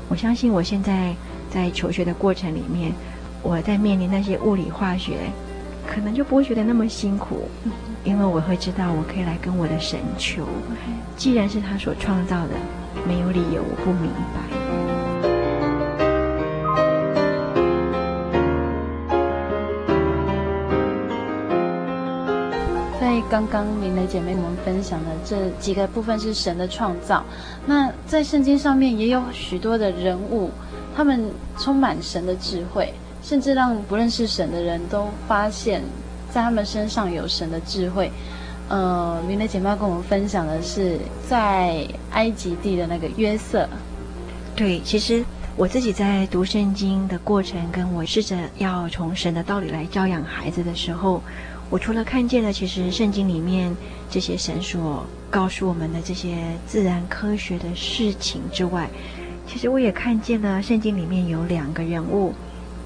[0.07, 1.14] 我相信我现在
[1.51, 2.92] 在求学的过程里面，
[3.42, 5.31] 我在面临那些物理化学，
[5.87, 7.49] 可能就不会觉得那么辛苦。
[8.07, 10.46] 因为我会知道我可以来跟我的神求。
[11.16, 12.51] 既然是他所创造的
[13.07, 14.40] 没有理由我不明白。
[23.01, 27.25] 在刚刚明磊姐妹们分享的这几个部分是神的创造
[27.66, 30.51] 那在圣经上面也有许多的人物
[30.94, 32.94] 他们充满神的智慧。
[33.26, 35.82] 甚至让不认识神的人都发现，
[36.30, 38.08] 在他们身上有神的智慧。
[38.68, 40.96] 呃，明蕾姐妹要跟我们分享的是
[41.28, 43.68] 在埃及地的那个约瑟。
[44.54, 45.24] 对，其实
[45.56, 51.20] 我自己在读圣经的过程，跟我试着要从神的道理来教养孩子的时候，
[51.68, 53.76] 我除了看见了其实圣经里面
[54.08, 58.88] 这些神所告诉我们的这些自然科学的事情之外，
[59.48, 62.32] 其实我也看见了圣经里面有两个人物，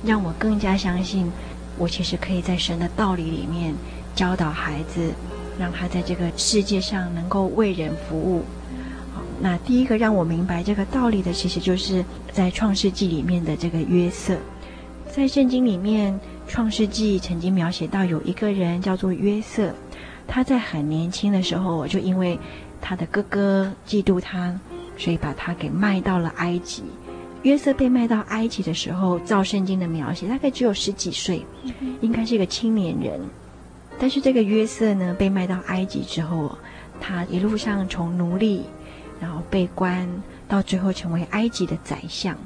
[0.05, 1.31] 让我更加相信，
[1.79, 3.75] 我其实可以在神的道理里面
[4.15, 5.13] 教导孩子，
[5.59, 8.45] 让他在这个世界上能够为人服务。
[9.15, 14.37] 好，那第一个让我明白这个道理的，其实就是在创世纪里面的这个约瑟，
[15.11, 16.19] 在圣经里面。
[16.49, 19.73] 创世纪曾经描写到有一个人叫做约瑟，
[20.27, 22.37] 他在很年轻的时候就因为
[22.81, 24.53] 他的哥哥嫉妒他，
[24.99, 26.83] 所以把他给卖到了埃及。
[27.43, 31.45] 约瑟被卖到埃及的时候，照圣经的描写，大概只有十几岁，
[32.01, 33.21] 应该是一个青年人。
[33.99, 36.57] 但是这个约瑟呢，被卖到埃及之后，
[37.01, 38.63] 他一路上从奴隶，
[39.21, 40.09] 然后被关，
[40.49, 42.37] 到最后成为埃及的宰相。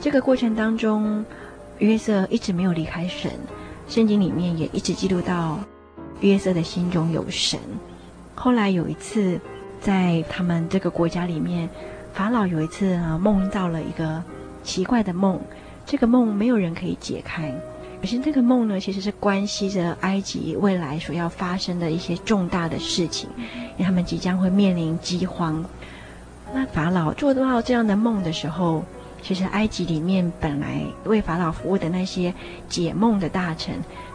[0.00, 1.24] 这个过程当中。
[1.80, 3.32] 约瑟一直没有离开神，
[3.88, 5.58] 圣经里面也一直记录到
[6.20, 7.58] 约瑟的心中有神。
[8.34, 9.40] 后来有一次，
[9.80, 11.66] 在他们这个国家里面，
[12.12, 14.22] 法老有一次啊梦到了一个
[14.62, 15.40] 奇怪的梦，
[15.86, 17.52] 这个梦没有人可以解开。
[18.00, 23.28] 可是这个梦呢，其实是关系着埃及未来所要发生的一些重大的事情，
[23.76, 25.62] 因为他们即将会面临饥荒。
[26.54, 28.82] 那法老做到这样的梦的时候，
[29.22, 32.32] 其实埃及里面本来为法老服务的那些
[32.70, 33.74] 解梦的大臣，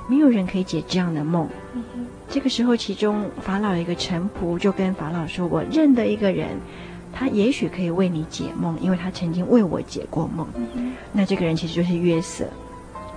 [0.10, 1.48] 没有人可以解这样的梦。
[1.76, 1.84] 嗯、
[2.28, 6.50] 这个时候，其中法老有一个臣仆就跟法老说：“我认得一个人，
[7.16, 10.46] 他也许可以为你解梦，因为他曾经为我解过梦。”
[11.14, 12.46] 那这个人其实就是约瑟。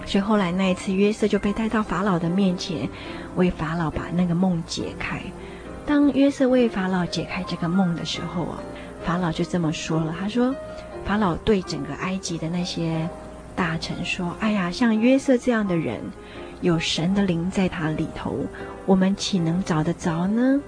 [0.07, 2.89] 所以后来那一次，约瑟就被带到法老的面前，
[3.35, 5.21] 为法老把那个梦解开。
[5.85, 8.59] 当约瑟为法老解开这个梦的时候啊，
[9.05, 10.55] 法老就这么说了：“他说。”
[11.05, 13.09] 法老对整个埃及的那些
[13.57, 16.01] 大臣说：“哎呀，像约瑟这样的人，
[16.61, 18.37] 有神的灵在他里头，
[18.85, 20.61] 我们岂能找得着呢？”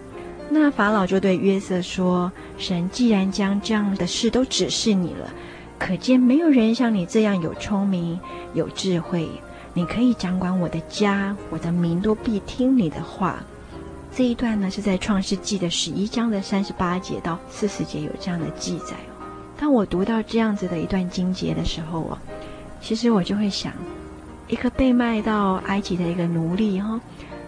[0.53, 5.33] 那法老就对约瑟说：“神既然将这样的事都指示你了，
[5.79, 8.19] 可见没有人像你这样有聪明、
[8.53, 9.31] 有智慧。
[9.73, 13.37] 你可以掌管我的家，我的民都必听你的话。”
[14.13, 18.97] 这一段呢，是在创世纪的十一章的三十八节到四十节有这样的记载。
[19.57, 22.19] 当我读到这样子的一段经节的时候哦，
[22.81, 23.73] 其实我就会想，
[24.49, 27.01] 一个被卖到埃及的一个奴隶哈，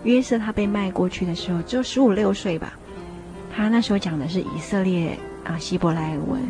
[0.04, 2.72] 约瑟他被卖过去的时候只有十五六岁吧，
[3.54, 6.40] 他那时候讲的是以色列啊希伯来文，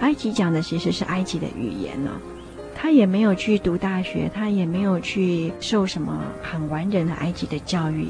[0.00, 2.12] 埃及讲的其实是埃及的语言呢，
[2.74, 8.08] 他也没有去读大学，他也没有去受什么很完整的埃及的教育，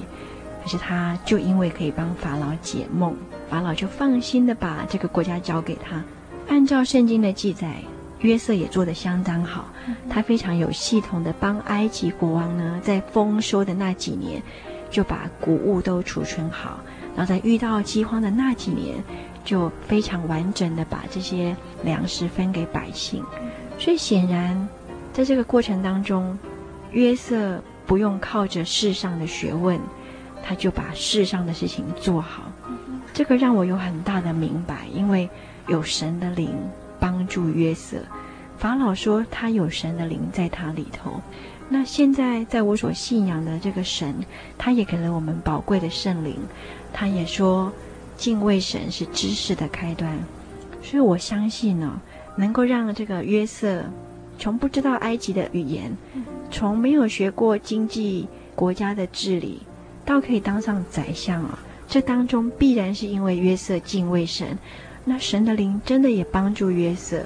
[0.63, 3.17] 可是他就因为可以帮法老解梦，
[3.49, 6.05] 法老就放心的把这个国家交给他。
[6.49, 7.77] 按照圣经的记载，
[8.21, 9.67] 约瑟也做得相当好。
[10.11, 14.43] 他非常有系统的帮埃及国王呢，在丰收的那几年，
[14.91, 16.81] 就把谷物都储存好；
[17.19, 19.03] 然后在遇到饥荒的那几年，
[19.45, 23.25] 就非常完整的把这些粮食分给百姓。
[23.77, 24.69] 所以显然，
[25.13, 26.39] 在这个过程当中，
[26.93, 29.81] 约瑟不用靠着世上的学问，
[30.45, 32.45] 他就把世上的事情做好。
[33.13, 35.29] 这个让我有很大的明白，因为。
[35.71, 36.49] 有神的灵
[36.99, 37.99] 帮助约瑟，
[38.57, 41.21] 法老说他有神的灵在他里头。
[41.69, 44.15] 那现在在我所信仰的这个神，
[44.57, 46.37] 他也给了我们宝贵的圣灵。
[46.93, 47.71] 他也说
[48.17, 50.19] 敬畏神是知识的开端。
[50.83, 52.01] 所以我相信呢，
[52.37, 53.85] 能够让这个约瑟
[54.39, 55.95] 从不知道埃及的语言，
[56.51, 59.61] 从没有学过经济国家的治理，
[60.07, 64.57] 到可以当上宰相啊，这当中必然是因为约瑟敬畏神。
[65.05, 67.23] 那神的灵真的也帮助约瑟。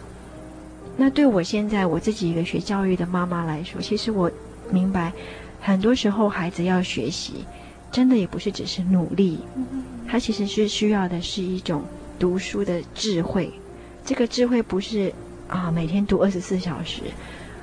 [0.96, 4.30] 那对我现在我自己一个学教育的妈妈来说，其实我
[4.70, 5.12] 明白，
[5.60, 7.44] 很多时候孩子要学习，
[7.90, 9.38] 真的也不是只是努力，
[10.06, 11.82] 他其实是需要的是一种
[12.18, 13.52] 读书的智慧。
[14.04, 15.12] 这个智慧不是
[15.48, 17.02] 啊每天读二十四小时，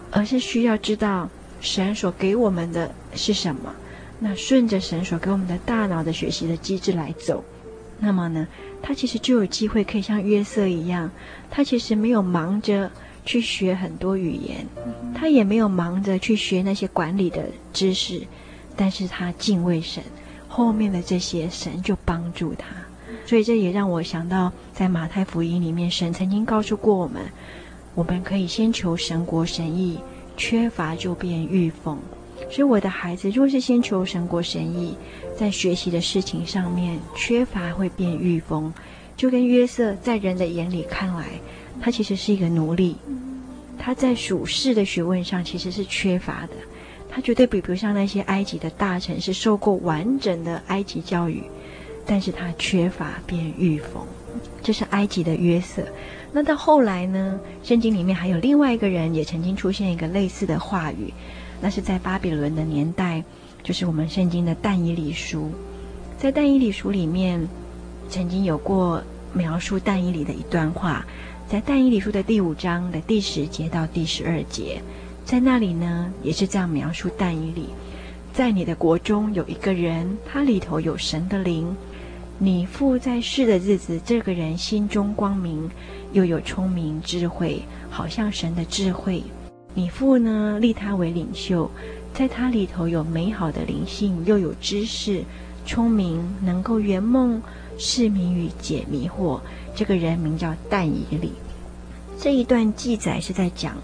[0.09, 1.29] 而是需要知道
[1.61, 3.73] 神所给我们的是什么，
[4.19, 7.43] 那顺着神所给我们的大脑的学习的机制来走。
[7.99, 8.47] 那么呢，
[8.81, 11.11] 他其实就有机会可以像约瑟一样，
[11.51, 12.89] 他其实没有忙着
[13.25, 14.65] 去学很多语言，
[15.13, 17.43] 他也没有忙着去学那些管理的
[17.73, 18.21] 知识，
[18.75, 20.03] 但是他敬畏神，
[20.47, 22.65] 后面的这些神就帮助他。
[23.25, 27.21] 所以这也让我想到，在马太福音里面，神曾经告诉过我们，
[27.93, 29.99] 我们可以先求神国神意，
[30.35, 31.99] 缺乏就变御风。
[32.49, 34.95] 所以我的孩子，若是先求神国神意，
[35.37, 38.73] 在学习的事情上面缺乏会变御风，
[39.15, 41.25] 就跟约瑟在人的眼里看来，
[41.81, 42.95] 他其实是一个奴隶，
[43.77, 46.53] 他在属世的学问上其实是缺乏的，
[47.09, 51.43] 他绝对比不上那些埃及的大臣是受过完整的埃及教育。
[52.05, 54.03] 但是他缺乏变御风，
[54.63, 55.83] 这是埃及的约瑟。
[56.31, 57.39] 那到后来呢？
[57.61, 61.13] 圣经里面还有另外一个人，也曾经出现一个类似的话语，
[61.61, 63.23] 那是在巴比伦的年代，
[63.61, 65.51] 就是我们圣经的但以理书。
[66.17, 67.47] 在但以理书里面，
[68.09, 71.05] 曾经有过描述但以理的一段话，
[71.49, 74.79] 在但以理书的第五章的第十节到第十二节，
[75.25, 77.69] 在那里呢，也是这样描述但以理：
[78.31, 81.75] 在你的国中有一个人，他里头有神的灵。
[82.37, 85.67] 你父在世的日子，这个人心中光明，
[86.13, 89.23] 又有聪明智慧，好像神的智慧。
[89.73, 91.67] 你父呢，立他为领袖，
[92.13, 95.23] 在他里头有美好的灵性，又有知识，
[95.65, 97.41] 聪明，能够圆梦，
[97.79, 99.39] 释谜语，解迷惑。
[99.73, 101.33] 这个人名叫但以理。
[102.19, 103.77] 这一段记载是在讲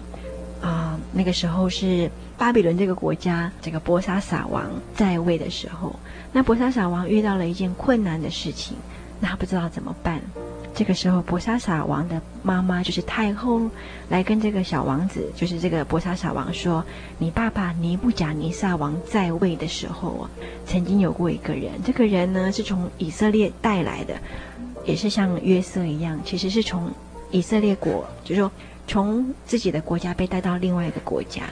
[0.60, 5.96] 啊，那个时候是巴比伦这个国家，这个波沙撒王在位的时候。
[6.32, 8.76] 那波沙撒王遇到了一件困难的事情，
[9.18, 10.20] 那他不知道怎么办。
[10.76, 13.62] 这个时候，博沙撒王的妈妈就是太后，
[14.10, 16.84] 来跟这个小王子，就是这个博沙撒王说
[17.18, 20.30] ：“你爸爸尼布甲尼撒王在位的时候啊，
[20.66, 24.14] 曾经有过一个人，这个人呢是从以色列带来的，
[24.84, 26.90] 也是像约瑟一样，其实是从
[27.30, 28.52] 以色列国，就是说
[28.86, 31.44] 从自己的国家被带到另外一个国家。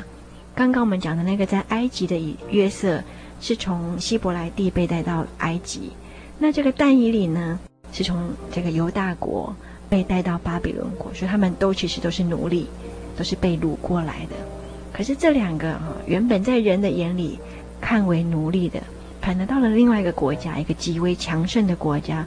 [0.54, 3.02] 刚刚我们讲的那个在埃及的约瑟。”
[3.40, 5.90] 是从希伯来地被带到埃及，
[6.38, 7.58] 那这个但以理呢，
[7.94, 9.54] 是从这个犹大国
[9.88, 12.66] 被带到巴比伦国，所以他们都其实都是奴隶，
[13.16, 14.34] 都是被掳过来的。
[14.92, 17.38] 可是这两个啊，原本在人的眼里
[17.80, 18.80] 看为奴隶的，
[19.22, 22.26] 反而到了另外一个国家，一个极为强盛的国家，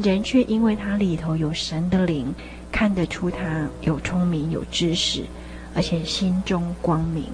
[0.00, 2.32] 人却因为他里头有神的灵，
[2.70, 5.24] 看得出他有聪明、有知识，
[5.74, 7.24] 而且心中光明。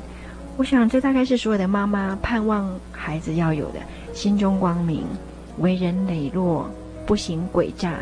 [0.56, 3.80] 我想，这大概是所有的妈妈盼望孩子要有的：
[4.12, 5.04] 心中光明，
[5.58, 6.68] 为人磊落，
[7.08, 7.94] 不行诡诈，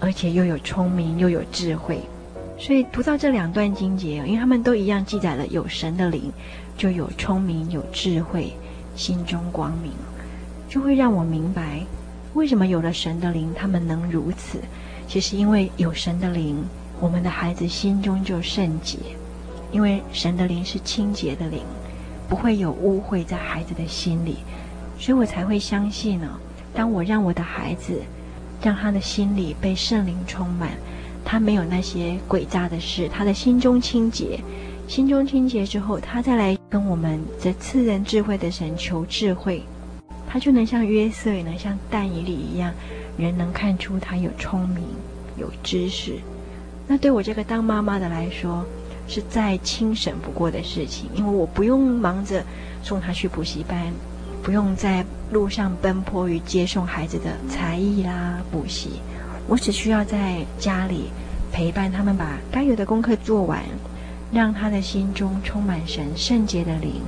[0.00, 2.00] 而且又有聪明又有智慧。
[2.58, 6.32] 所以读到这两段经节，因为他们都一样记载了有神的灵，
[6.78, 8.54] 就有聪明有智慧，
[8.96, 9.92] 心中光明，
[10.70, 11.82] 就会让我明白，
[12.32, 14.58] 为什么有了神的灵，他们能如此。
[15.06, 16.56] 其实因为有神的灵，
[16.98, 18.96] 我们的孩子心中就圣洁，
[19.70, 21.60] 因为神的灵是清洁的灵。
[22.26, 24.38] 不会有污秽在孩子的心里，
[24.98, 26.26] 所以我才会相信呢。
[26.74, 28.02] 当我让我的孩子，
[28.62, 30.70] 让他的心里被圣灵充满，
[31.24, 34.40] 他没有那些诡诈的事，他的心中清洁，
[34.88, 39.62] 心中清洁之后，他再来跟我们这赐人智慧的神求智慧，
[40.28, 42.72] 他就能像约瑟，也能像但以理一样，
[43.16, 44.84] 人能看出他有聪明、
[45.36, 46.14] 有知识。
[46.88, 48.64] 那对我这个当妈妈的来说，
[49.08, 52.44] 是再轻省不过的事情，因为我不用忙着
[52.82, 53.92] 送他去补习班，
[54.46, 59.00] 不用在路上奔波于接送孩子的才艺啦、补习，
[59.48, 61.10] 我只需要在家里
[61.50, 63.60] 陪伴他们，把该有的功课做完，
[64.30, 67.02] 让他的心中充满神圣洁的灵，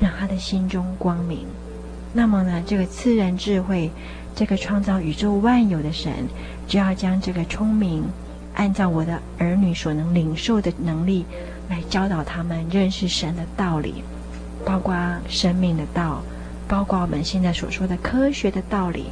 [0.00, 1.46] 让他的心中光明。
[2.14, 3.90] 那么呢，这个赐人智慧，
[4.34, 6.10] 这个创造宇宙万有的神，
[6.66, 8.02] 就要将这个聪明。
[8.54, 11.26] 按照我的儿女所能领受的能力，
[11.68, 14.02] 来教导他们认识神的道理，
[14.64, 14.96] 包括
[15.28, 16.22] 生命的道，
[16.68, 19.06] 包括我们现在所说的科学的道理，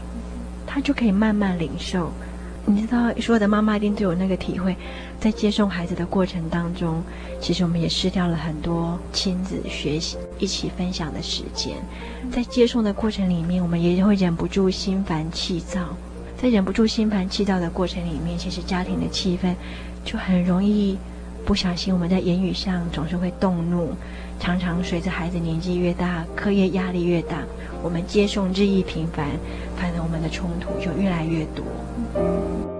[0.66, 2.12] 他就可以慢慢领受。
[2.68, 4.76] 你知道，所有的妈妈一定都有那个体会，
[5.20, 7.00] 在接送孩子的过程当中，
[7.40, 11.76] 其实我们也失掉了很多亲子学习、一起分享的时间。
[12.32, 15.80] 在接送的过程里面，我们也会忍不住心烦气躁。
[16.36, 19.54] 在忍不住心烦气躁的过程里面，其实家庭的气氛
[20.04, 20.98] 就很容易
[21.46, 23.94] 不小心，我们在言语上总是会动怒。
[24.40, 27.38] 常常随着孩子年纪越大，课业压力越大，
[27.84, 29.28] 我们接送日益频繁，
[29.76, 32.75] 反而我们的冲突就越来越多。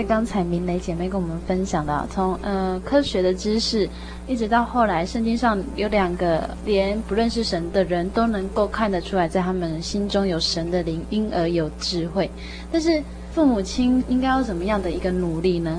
[0.00, 3.86] 在刚才明雷姐妹跟我们分享的，从呃科学的知识，
[4.26, 12.30] 一直到后来圣经上有两个连不认识神的人都能够看得出来，在他们心中有神的灵，因而有智慧。
[12.72, 13.02] 但是
[13.34, 15.78] 父母亲应该要怎么样的一个努力呢？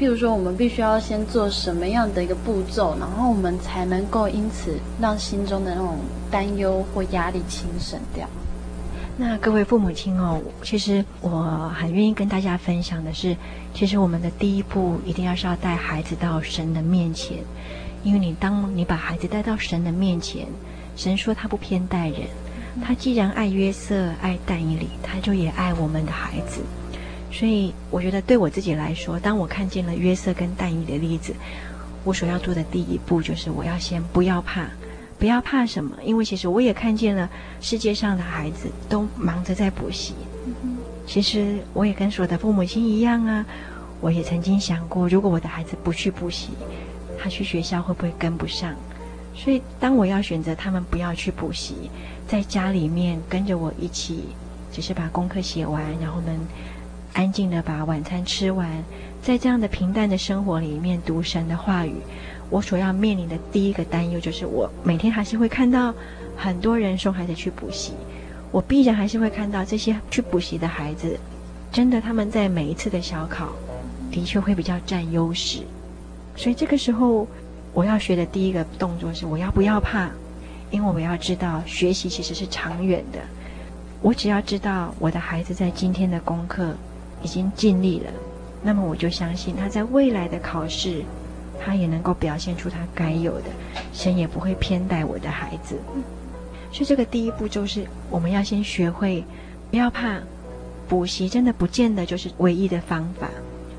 [0.00, 5.96] 譬如说，我们必须要先做什么样的一个步骤，然后我们才能够因此让心中的那种
[6.30, 8.26] 担忧或压力轻省掉。
[9.20, 13.36] 那各位父母亲哦，其实我很愿意跟大家分享的是，
[13.74, 17.38] 其实我们的第一步一定要是要带孩子到神的面前，
[18.04, 20.46] 因为你当你把孩子带到神的面前，
[20.94, 22.28] 神说他不偏待人，
[22.80, 26.60] 他既然爱约瑟、爱但以理，他就也爱我们的孩子。
[27.32, 31.34] 所以我觉得对我自己来说，当我看见了约瑟跟但以理的例子，
[32.04, 34.68] 我所要做的第一步就是我要先不要怕。
[35.18, 37.28] 不要怕什么，因为其实我也看见了
[37.60, 40.14] 世界上的孩子都忙着在补习。
[41.06, 43.44] 其实我也跟所有的父母亲一样啊，
[44.00, 46.50] 我也曾经想过，如果我的孩子不去补习，
[47.18, 48.74] 他去学校会不会跟不上？
[49.34, 51.90] 所以当我要选择他们不要去补习，
[52.26, 54.24] 在家里面跟着我一起，
[54.70, 56.38] 只是把功课写完，然后我们
[57.14, 58.68] 安静的把晚餐吃完，
[59.22, 61.94] 在这样的平淡的生活里面读神的话语。
[62.50, 65.94] 我所要面临的第一个担忧就是，我每天还是会看到
[66.36, 67.92] 很多人送孩子去补习，
[68.50, 71.18] 我必然还是会看到这些去补习的孩子，
[71.70, 73.48] 真的他们在每一次的小考，
[74.10, 75.60] 的确会比较占优势。
[76.36, 77.26] 所以这个时候，
[77.74, 80.08] 我要学的第一个动作是，我要不要怕？
[80.70, 83.18] 因为我要知道，学习其实是长远的。
[84.00, 86.74] 我只要知道我的孩子在今天的功课
[87.22, 88.10] 已经尽力了，
[88.62, 91.02] 那么我就相信他在未来的考试。
[91.60, 93.46] 他也能够表现出他该有的，
[93.92, 95.76] 神也不会偏待我的孩子。
[96.72, 99.24] 所以这个第一步就是我们要先学会，
[99.70, 100.20] 不要怕，
[100.88, 103.28] 补习真的不见得就是唯一的方法。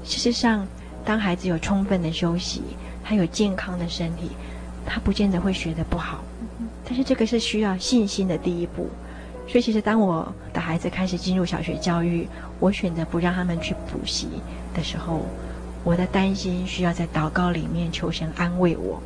[0.03, 0.67] 事实上，
[1.05, 2.61] 当孩子有充分的休息，
[3.03, 4.31] 他有健康的身体，
[4.85, 6.23] 他不见得会学得不好。
[6.83, 8.89] 但是这个是需要信心的第一步。
[9.47, 12.27] 所以其实当我的孩子开始进入小学教育，
[12.59, 14.27] 我选择不让他们去补习
[14.73, 15.21] 的时候。
[15.83, 19.01] 我的担心需要在祷告里面求神安慰我。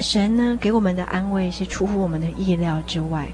[0.00, 3.28] 神呢，给我们的安慰是出乎我们的意料之外，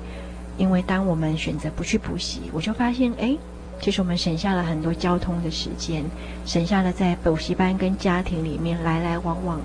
[0.58, 3.34] 因为当我们选择不去补习，我就发现，哎，
[3.80, 6.04] 其实我们省下了很多交通的时间，
[6.44, 9.58] 省下了在补习班跟家庭里面来来往往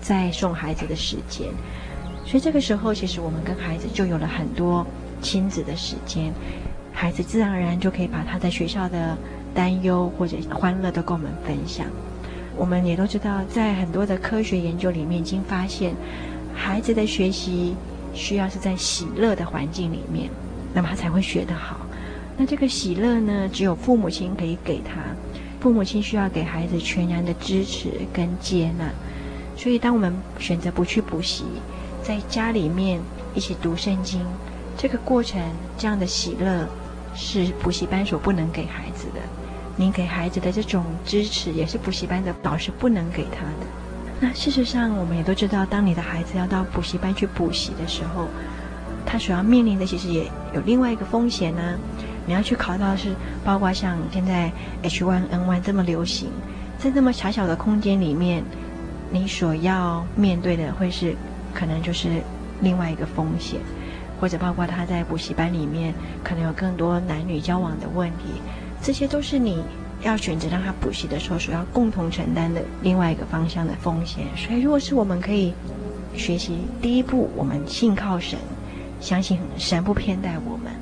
[0.00, 1.46] 在送孩子的时间。
[2.26, 4.84] 所以这个时候，其实我们跟孩子就有了很多
[5.20, 6.32] 亲子的时间，
[6.92, 9.16] 孩子自然而然就可以把他在学校的
[9.54, 11.86] 担忧或者欢乐都跟我们分享。
[12.56, 15.94] 我们也都知道，在很多的科学研究里面，已经发现，
[16.54, 17.74] 孩子的学习
[18.14, 20.30] 需要是在喜乐的环境里面，
[20.74, 21.86] 那么他才会学得好。
[22.36, 25.00] 那这个喜乐呢，只有父母亲可以给他。
[25.60, 28.90] 父母亲需要给孩子全然的支持跟接纳。
[29.56, 31.44] 所以，当我们选择不去补习，
[32.02, 33.00] 在家里面
[33.34, 34.20] 一起读圣经，
[34.76, 35.40] 这个过程，
[35.78, 36.66] 这样的喜乐，
[37.14, 39.20] 是补习班所不能给孩子的。
[39.82, 43.66] 您给孩子的这种支持，也是补习班的老师不能给他的。
[44.20, 48.28] 那事实上，我们也都知道，当你的孩子要到补习班去补习的时候，
[49.04, 51.76] 他所要面临的其实也有另外一个风险呢。
[52.24, 53.12] 你要去考到是，
[53.44, 54.52] 包括像现在
[54.84, 56.30] H1N1 这么流行，
[56.78, 58.44] 在这么狭小的空间里面，
[59.10, 61.16] 你所要面对的会是
[61.52, 62.22] 可能就是
[62.60, 63.58] 另外一个风险，
[64.20, 68.40] 或者包括他在补习班里面可能有更多男女交往的问题。
[68.82, 69.62] 这些都是你
[70.02, 74.26] 要选择让他补习的时候所要共同承担的另外一个方向的风险。
[74.36, 75.54] 所以，如果是我们可以
[76.16, 78.38] 学习第一步，我们信靠神，
[79.00, 80.72] 相信神不偏待我们，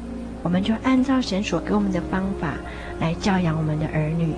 [0.43, 2.55] 我们就按照神所给我们的方法
[2.99, 4.33] 来教养我们的儿女，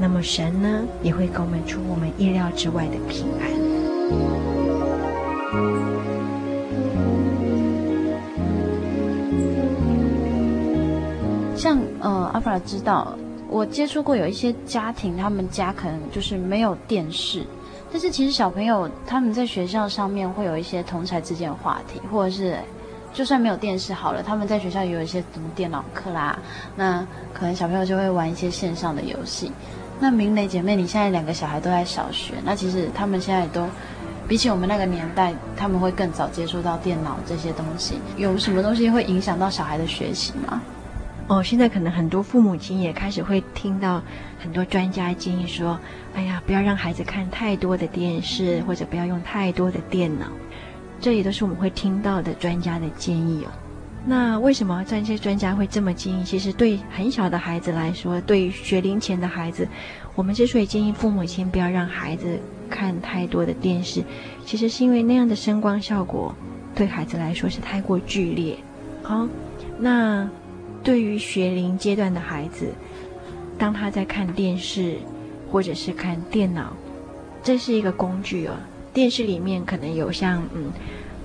[0.00, 4.53] 那么神呢也会给我们出我们意料之外的平安。
[11.64, 13.16] 像呃，阿弗拉知道，
[13.48, 17.42] 我接触过有一些家庭，他们家可能就是没有电视，
[17.90, 22.58] 但是其实小朋友他们在学校上面会有一些同才之间的话题，或者是
[23.14, 26.38] 就算没有电视好了，他们在学校也有一些什么电脑课啦，
[26.76, 27.00] 那
[27.32, 29.50] 可能小朋友就会玩一些线上的游戏。
[29.98, 33.66] 那明蕾姐妹，你现在两个小孩都在小学，那其实他们现在都
[34.28, 40.60] 比起我们那个年代，他们会更早接触到电脑这些东西，有什么东西会影响到小孩的学习吗？
[41.26, 44.02] 哦，现在可能很多父母亲也开始会听到
[44.38, 45.80] 很多专家建议说
[46.14, 50.26] ：“哎呀，不要让孩子看太多的电视，或者不要用太多的电脑。”
[51.00, 53.50] 这也都是我们会听到的专家的建议哦。
[54.04, 56.22] 那为什么这些专家会这么建议？
[56.22, 59.66] 其实对很小的孩子来说，对于学龄前的孩子，
[60.14, 64.04] 我们之所以建议父母亲不要让孩子看太多的电视，
[64.44, 66.34] 其实是因为那样的声光效果
[66.74, 68.58] 对孩子来说是太过剧烈。
[69.02, 69.26] 好，
[69.78, 70.28] 那。
[70.84, 72.68] 对于学龄阶段的孩子，
[73.58, 74.96] 当他在看电视
[75.50, 76.76] 或者是看电脑，
[77.42, 78.52] 这是一个工具哦。
[78.92, 80.70] 电视里面可能有像嗯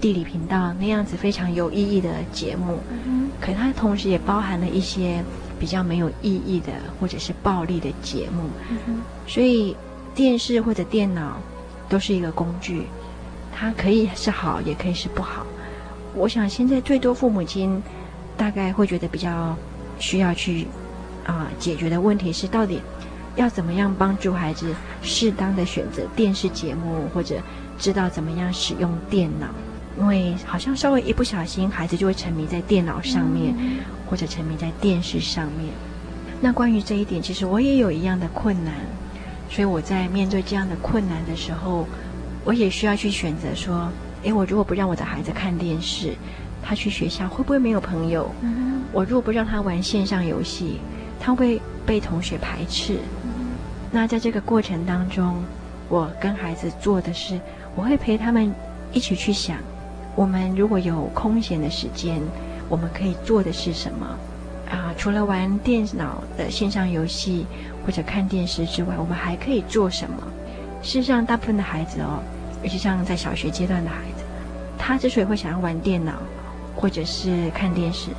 [0.01, 5.24] 地理频道那样子非常有意义的节目，嗯，可它同时也包含了一些
[5.60, 8.49] 比较没有意义的或者是暴力的节目，
[8.88, 9.76] 嗯，所以
[10.16, 11.38] 电视或者电脑
[11.89, 12.84] 都是一个工具，
[13.53, 15.45] 它可以是好，也可以是不好。
[16.16, 17.84] 我想现在最多父母亲
[18.40, 19.56] 大概会觉得比较
[20.00, 20.64] 需要去
[21.26, 22.82] 啊、呃、解决的问题是到底。
[23.36, 27.36] 要怎么样帮助孩子适当的选择电视节目，或者
[27.78, 29.48] 知道怎么样使用电脑？
[29.98, 33.56] 因为好像稍微一不小心，孩子就会沉迷在电脑上面，
[34.10, 35.72] 或者沉迷在电视上面。
[36.42, 38.74] 那关于这一点，其实我也有一样的困难，
[39.50, 41.88] 所以我在面对这样的困难的时候，
[42.44, 43.90] 我也需要去选择说：
[44.24, 46.14] 诶，我如果不让我的孩子看电视，
[46.62, 48.30] 他去学校会不会没有朋友？
[48.91, 50.80] 我如果不让他玩线上游戏，
[51.20, 52.97] 他会被同学排斥？
[53.91, 55.36] 那在这个过程当中，
[55.88, 57.39] 我跟孩子做的是，
[57.76, 58.53] 我会陪他们
[58.91, 59.57] 一起去想，
[60.16, 62.22] 我们如果有空闲的时间，
[62.68, 64.07] 我们可以做的是什么？
[64.70, 67.47] 啊，除了玩电脑的线上游戏
[67.84, 70.22] 或者看电视之外，我们还可以做什么？
[70.84, 72.22] 事实上，大部分的孩子哦，
[72.62, 74.24] 尤其像在小学阶段的孩子，
[74.78, 76.14] 他之所以会想要玩电脑
[76.80, 78.09] 或者是看电视，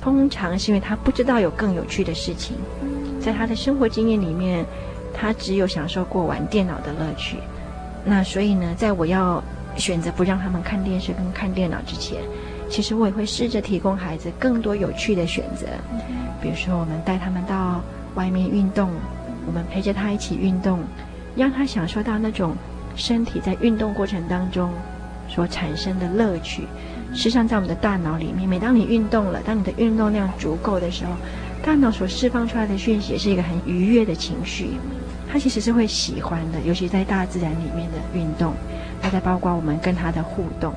[0.00, 2.56] 通常是因为他不知道有更有趣的事情，
[3.20, 4.64] 在他的生活经验里面。
[5.18, 7.38] 他只有享受过玩电脑的乐趣，
[8.04, 9.42] 那所以呢，在我要
[9.74, 12.20] 选择不让他们看电视跟看电脑之前，
[12.68, 15.66] 其实我也会试着提供孩子更多有趣的选择。
[16.42, 17.80] 比如说，我们带他们到
[18.14, 18.90] 外面运动，
[19.46, 20.80] 我们陪着他一起运动，
[21.34, 22.54] 让他享受到那种
[22.94, 24.70] 身体在运动过程当中
[25.28, 26.62] 所产生的乐趣。
[27.14, 31.12] 实际上，在我们的大脑里面，每当你运动了，当你的运动量足够的时候，
[31.64, 34.70] 大脑所释放出来的讯息是一个很愉悦的情绪。
[35.28, 38.52] 他其实是会喜欢的，尤其在大自然里面的运动，
[39.02, 40.72] 那再包括我们跟他的互动。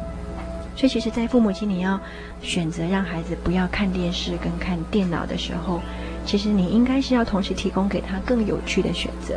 [0.75, 1.99] 所以，其实，在父母亲你要
[2.41, 5.81] 选择让孩子不要看电视跟看电脑的时候，
[6.25, 9.35] 其实你应该是要同时提供给他更有趣的选择。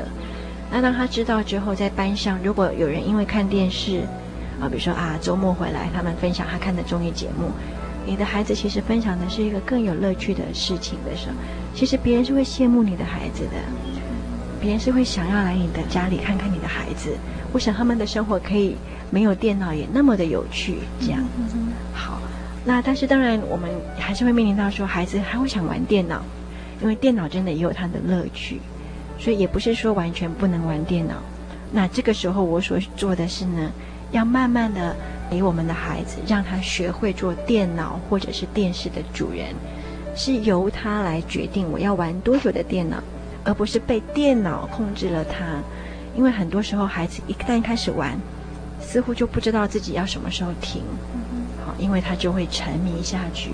[0.71, 4.03] 那当他知道之后，在班上如果有人因为看电视
[4.63, 7.51] 啊，比如说啊周末回来，他们分享他看的综艺节目，
[8.07, 11.35] 你的孩子其实分享的是一个更有乐趣的事情的时候，
[11.75, 13.57] 其实别人是会羡慕你的孩子的。
[14.61, 17.11] 别人是会想要来你的家里看看你的孩子，
[17.53, 18.77] 我想他们的生活可以
[19.11, 20.77] 没有电脑也那么的有趣。
[21.01, 21.21] 这样，
[21.93, 22.21] 好，
[22.65, 26.23] 那但是当然我们还是会面临到说，孩子还会想玩电脑，
[26.81, 28.61] 因为电脑真的也有它的乐趣，
[29.19, 31.15] 所以也不是说完全不能玩电脑。
[31.73, 33.69] 那这个时候我所做的是呢，
[34.13, 34.95] 要慢慢的
[35.29, 39.49] 给我们的孩子，让他学会做电脑或者是电视的主人，
[40.15, 43.03] 是由他来决定我要玩多久的电脑。
[43.45, 45.61] 而不是被电脑控制了他，
[46.15, 48.17] 因为很多时候孩子一旦开始玩，
[48.81, 50.81] 似乎就不知道自己要什么时候停，
[51.67, 53.51] 好，因为他就会沉迷下去，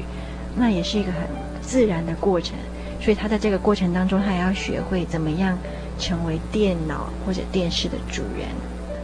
[0.54, 1.22] 那也是一个很
[1.62, 2.54] 自然的过程。
[3.00, 5.56] 所以他在这个过程当中，他也要学会怎么样
[5.98, 8.46] 成为电脑或者电视的主人。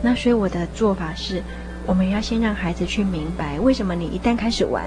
[0.05, 1.43] 那所以我的做法是，
[1.87, 4.85] 我们要先让孩子去明白，为什么你一旦开始玩，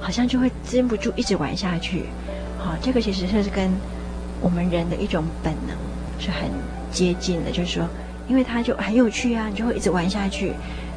[0.00, 2.06] 好像就会禁不住一直玩下去。
[2.56, 3.70] 好，这个其实是跟。
[4.40, 5.76] 我们人的一种本能
[6.20, 6.48] 是很
[6.92, 7.84] 接近的，就是说，
[8.28, 10.52] 因为他就很有趣啊，你就会一直玩下去。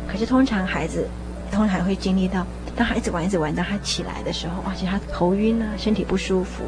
[0.08, 1.08] 可是通常孩子
[1.52, 2.46] 通常会经历到，
[2.76, 6.64] 当他一直玩一直玩，当他起来的时候，哇，其实他头晕啊，身体不舒服。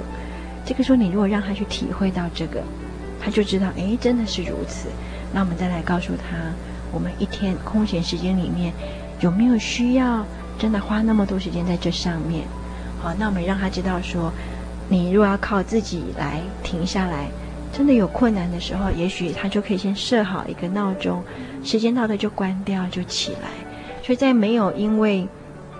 [0.65, 2.63] 这个时候，你如果让他去体会到这个，
[3.21, 4.89] 他就知道，哎，真的是如此。
[5.31, 6.35] 那我们再来告诉他，
[6.93, 8.71] 我们一天空闲时间里面
[9.19, 10.25] 有没有需要
[10.57, 12.43] 真的花那么多时间在这上面？
[13.01, 14.31] 好，那我们让他知道说。
[14.89, 17.29] 你如果要靠自己来停下来，
[17.71, 21.23] 真的有困难的时候，也许他就可以先设好一个闹钟，
[21.63, 23.47] 时间到了就关掉，就起来。
[24.03, 25.25] 所以在没有因为，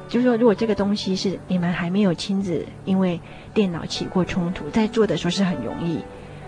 [0.08, 3.20] 就是说，如果这个东西是你们还没有亲自因为
[3.54, 6.00] 电脑起过冲突，在做的时候是很容易。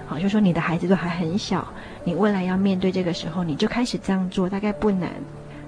[0.07, 1.67] 好，就说你的孩子都还很小，
[2.05, 5.09] 你未来要面对这个时候，你就开始这样做，大概不难。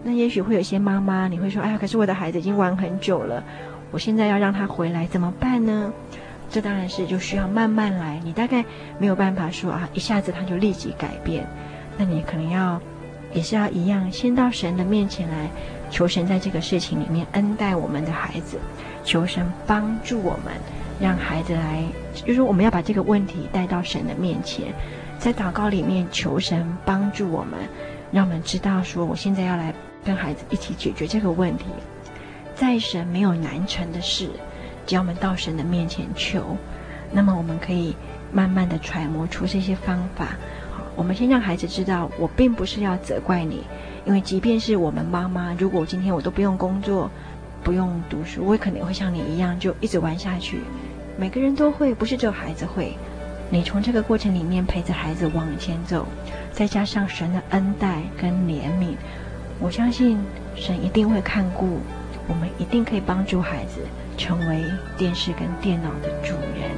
[0.03, 3.43] 那也许会有一些妈妈，你会说，哎呀，可是我的孩子已经玩很久了，
[3.91, 5.91] 我现在要让他回来怎么办呢？
[6.49, 8.63] 这当然是就需要慢慢来，你大概
[8.99, 11.45] 没有办法说啊，一下子他就立即改变。
[11.97, 12.79] 那你可能要，
[13.33, 15.49] 也是要一样，先到神的面前来，
[15.89, 18.57] 求神在这个事情里面恩待我们的孩子，
[19.03, 20.53] 求神帮助我们，
[21.01, 21.83] 让孩子来，
[22.13, 24.67] 就是我们要把这个问题带到神的面前，
[25.19, 27.59] 在祷告里面求神帮助我们，
[28.11, 29.73] 让我们知道说，我现在要来
[30.05, 31.65] 跟孩子一起解决这个问题，
[32.55, 34.29] 在神没有难成的事。
[34.85, 36.55] 只要我们到神的面前求，
[37.11, 37.93] 那么我们可以
[38.31, 40.37] 慢慢的揣摩出这些方法，
[40.71, 43.63] 好我们先让孩子知道，我并不是要责怪你，
[44.05, 47.11] 因为即便是我们妈妈，如果今天我都不用工作，
[47.63, 50.61] 不用读书，我也可能会像你一样，就一直玩下去。
[51.17, 52.95] 每个人都会，不是只有孩子会。
[53.49, 56.05] 你从这个过程里面陪着孩子往前走，
[56.51, 58.95] 再加上神的恩待跟怜悯，
[59.59, 60.19] 我相信
[60.53, 61.79] 神一定会看顾，
[62.27, 63.79] 我们一定可以帮助孩子
[64.17, 64.63] 成为
[64.97, 66.71] 电视跟电脑的主人。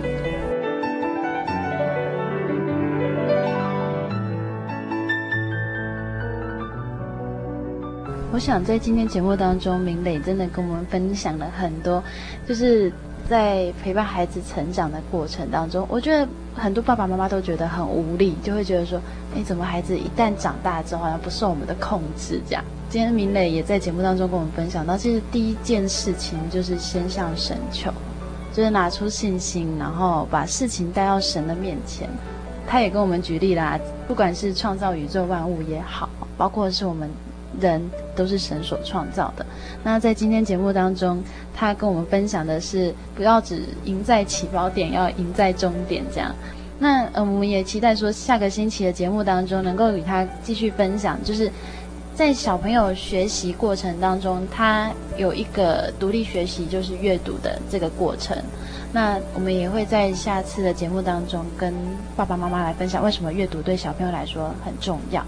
[8.32, 12.02] 我想在今天节目当中，明磊真的跟我们分享了很多，
[12.48, 12.94] 就是
[13.28, 16.26] 在陪伴孩子成长的过程当中，我觉得
[16.60, 19.00] 很多爸爸妈妈都觉得很无力，就会觉得说，
[19.36, 22.64] 哎，怎么孩子一旦长大之后，好像不受我们的控制这样。
[22.90, 27.92] 今天明磊也在节目当中跟我们分享到，其实第一件事情就是先向神求，
[28.54, 32.10] 就是拿出信心，然后把事情带到神的面前。
[32.68, 37.10] 他也跟我们举例啦，不管是创造宇宙万物也好，包括是我们。
[37.60, 37.82] 人
[38.20, 39.46] 都是神所创造的。
[39.82, 41.24] 那在今天节目当中，
[41.56, 46.04] 他跟我们分享的是，不要只赢在起跑点，要赢在终点。
[46.14, 46.36] 这样，
[46.78, 51.50] 那嗯，我们也期待说，下个星期的节目当中，能够与他继续分享，就是
[52.14, 58.36] 在小朋友学习过程当中，他有一个独立学习，就是阅读的这个过程。
[58.92, 61.74] 那我们也会在下次的节目当中，跟
[62.18, 65.24] 爸爸妈妈来分享，为什么阅读对小朋友来说很重要。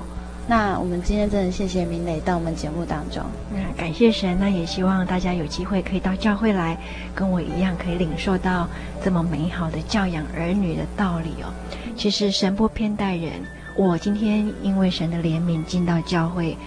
[0.47, 3.23] 那我们今天真的谢谢明磊到我们节目当中。
[3.53, 6.77] 那感谢神，那也希望大家有机会可以到教会来，
[7.15, 8.67] 跟我一样可以领受到
[9.03, 11.53] 这么美好的教养儿女的道理哦。
[11.95, 13.31] 其实神不偏待人，
[13.77, 16.57] 我今天因为神的怜悯进到教会，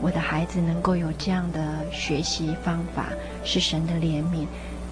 [0.00, 1.60] 我的孩子能够有这样的
[1.90, 3.06] 学习方法，
[3.42, 4.46] 是神的怜悯。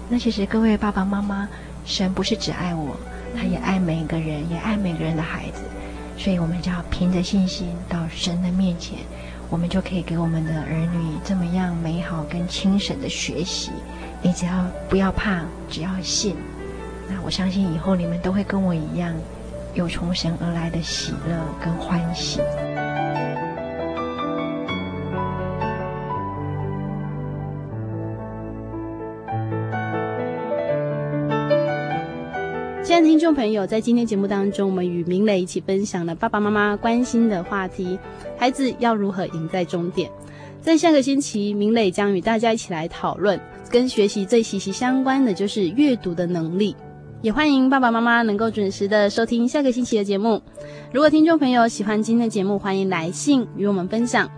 [0.09, 1.47] 那其实各位爸爸妈妈，
[1.85, 2.97] 神不是只爱我，
[3.37, 5.61] 他也爱每一个人，也爱每个人的孩子。
[6.23, 8.99] 所以，我们只要凭着信心到神的面前，
[9.49, 13.71] 我们就可以给我们的儿女这么样美好跟清醒的学习。
[14.21, 16.35] 你只要不要怕，只要信，
[17.09, 19.15] 那我相信以后你们都会跟我一样，
[19.73, 22.39] 有从神而来的喜乐跟欢喜。
[33.03, 37.97] 听众朋友，在今天节目当中，我们与明磊一起分享了爸爸妈妈关心的话题：
[38.37, 40.09] 孩子要如何赢在终点。
[40.61, 43.39] 在下个星期，明磊将与大家一起来讨论
[43.69, 46.75] 跟学习最息息相关的，就是阅读的能力。
[47.21, 50.41] 也欢迎爸爸妈妈能够准时的收听下个星期的节目。
[50.91, 54.29] 如果听众朋友喜欢今天的节目，欢迎来信与我们分享，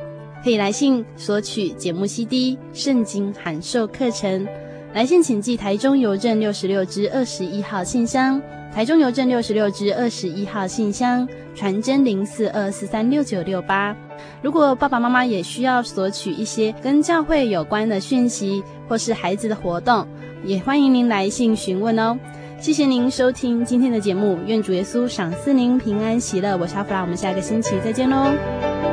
[0.44, 4.48] 可以来信索取节目 CD、圣经函授课程。
[4.94, 8.40] 来信请寄台中邮政六十六支二十一号信箱，
[8.72, 13.96] 台中邮政六十六支二十一号信箱，传真零四二四三六九六八。
[14.44, 20.08] 如果爸爸妈妈也需要索取一些跟教会有关的讯息，或是孩子的活动，
[20.46, 22.16] 也欢迎您来信询问哦。
[22.60, 26.56] 谢谢您收听今天的节目，愿主耶稣赏赐您平安喜乐。
[26.56, 28.93] 我是阿弗拉，我们下个星期再见喽。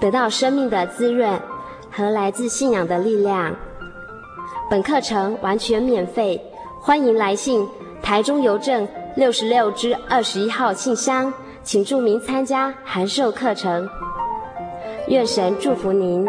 [0.00, 1.38] 得到生命的滋润
[1.90, 3.54] 和来自信仰的力量。
[4.70, 6.42] 本课程完全免费，
[6.80, 7.68] 欢迎来信
[8.02, 11.32] 台中邮政六十六支二十一号信箱，
[11.62, 13.88] 请注明参加函授课程。
[15.08, 16.26] 愿神祝福您。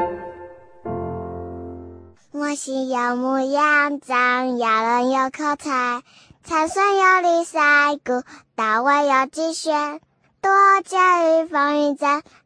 [2.32, 6.02] 我心有牧羊长，羊人有口才，
[6.44, 7.60] 参孙有礼赛
[8.04, 8.24] 鼓，
[8.56, 10.00] 大卫有击弦，
[10.42, 10.52] 多
[10.84, 12.24] 加与风云战。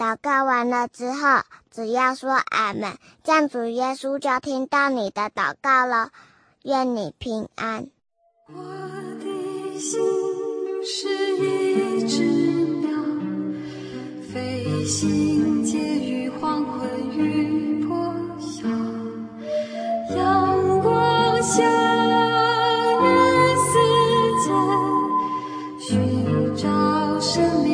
[0.00, 6.08] 祷告完了之后，只要说阿门，这样主耶稣就听到你的祷告了。
[6.62, 7.86] 愿你平安。
[8.48, 8.54] 我
[9.20, 10.00] 的心
[10.82, 12.22] 是一只
[12.80, 12.98] 鸟，
[14.32, 18.66] 飞行介于黄昏与破晓，
[20.16, 21.62] 阳光下。
[25.78, 26.68] 寻找
[27.20, 27.69] 生命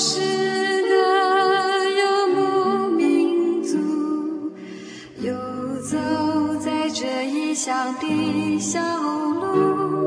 [0.00, 0.94] 是的，
[1.90, 3.76] 游牧民族
[5.20, 5.34] 游
[5.82, 5.98] 走
[6.60, 9.97] 在这异乡的小路。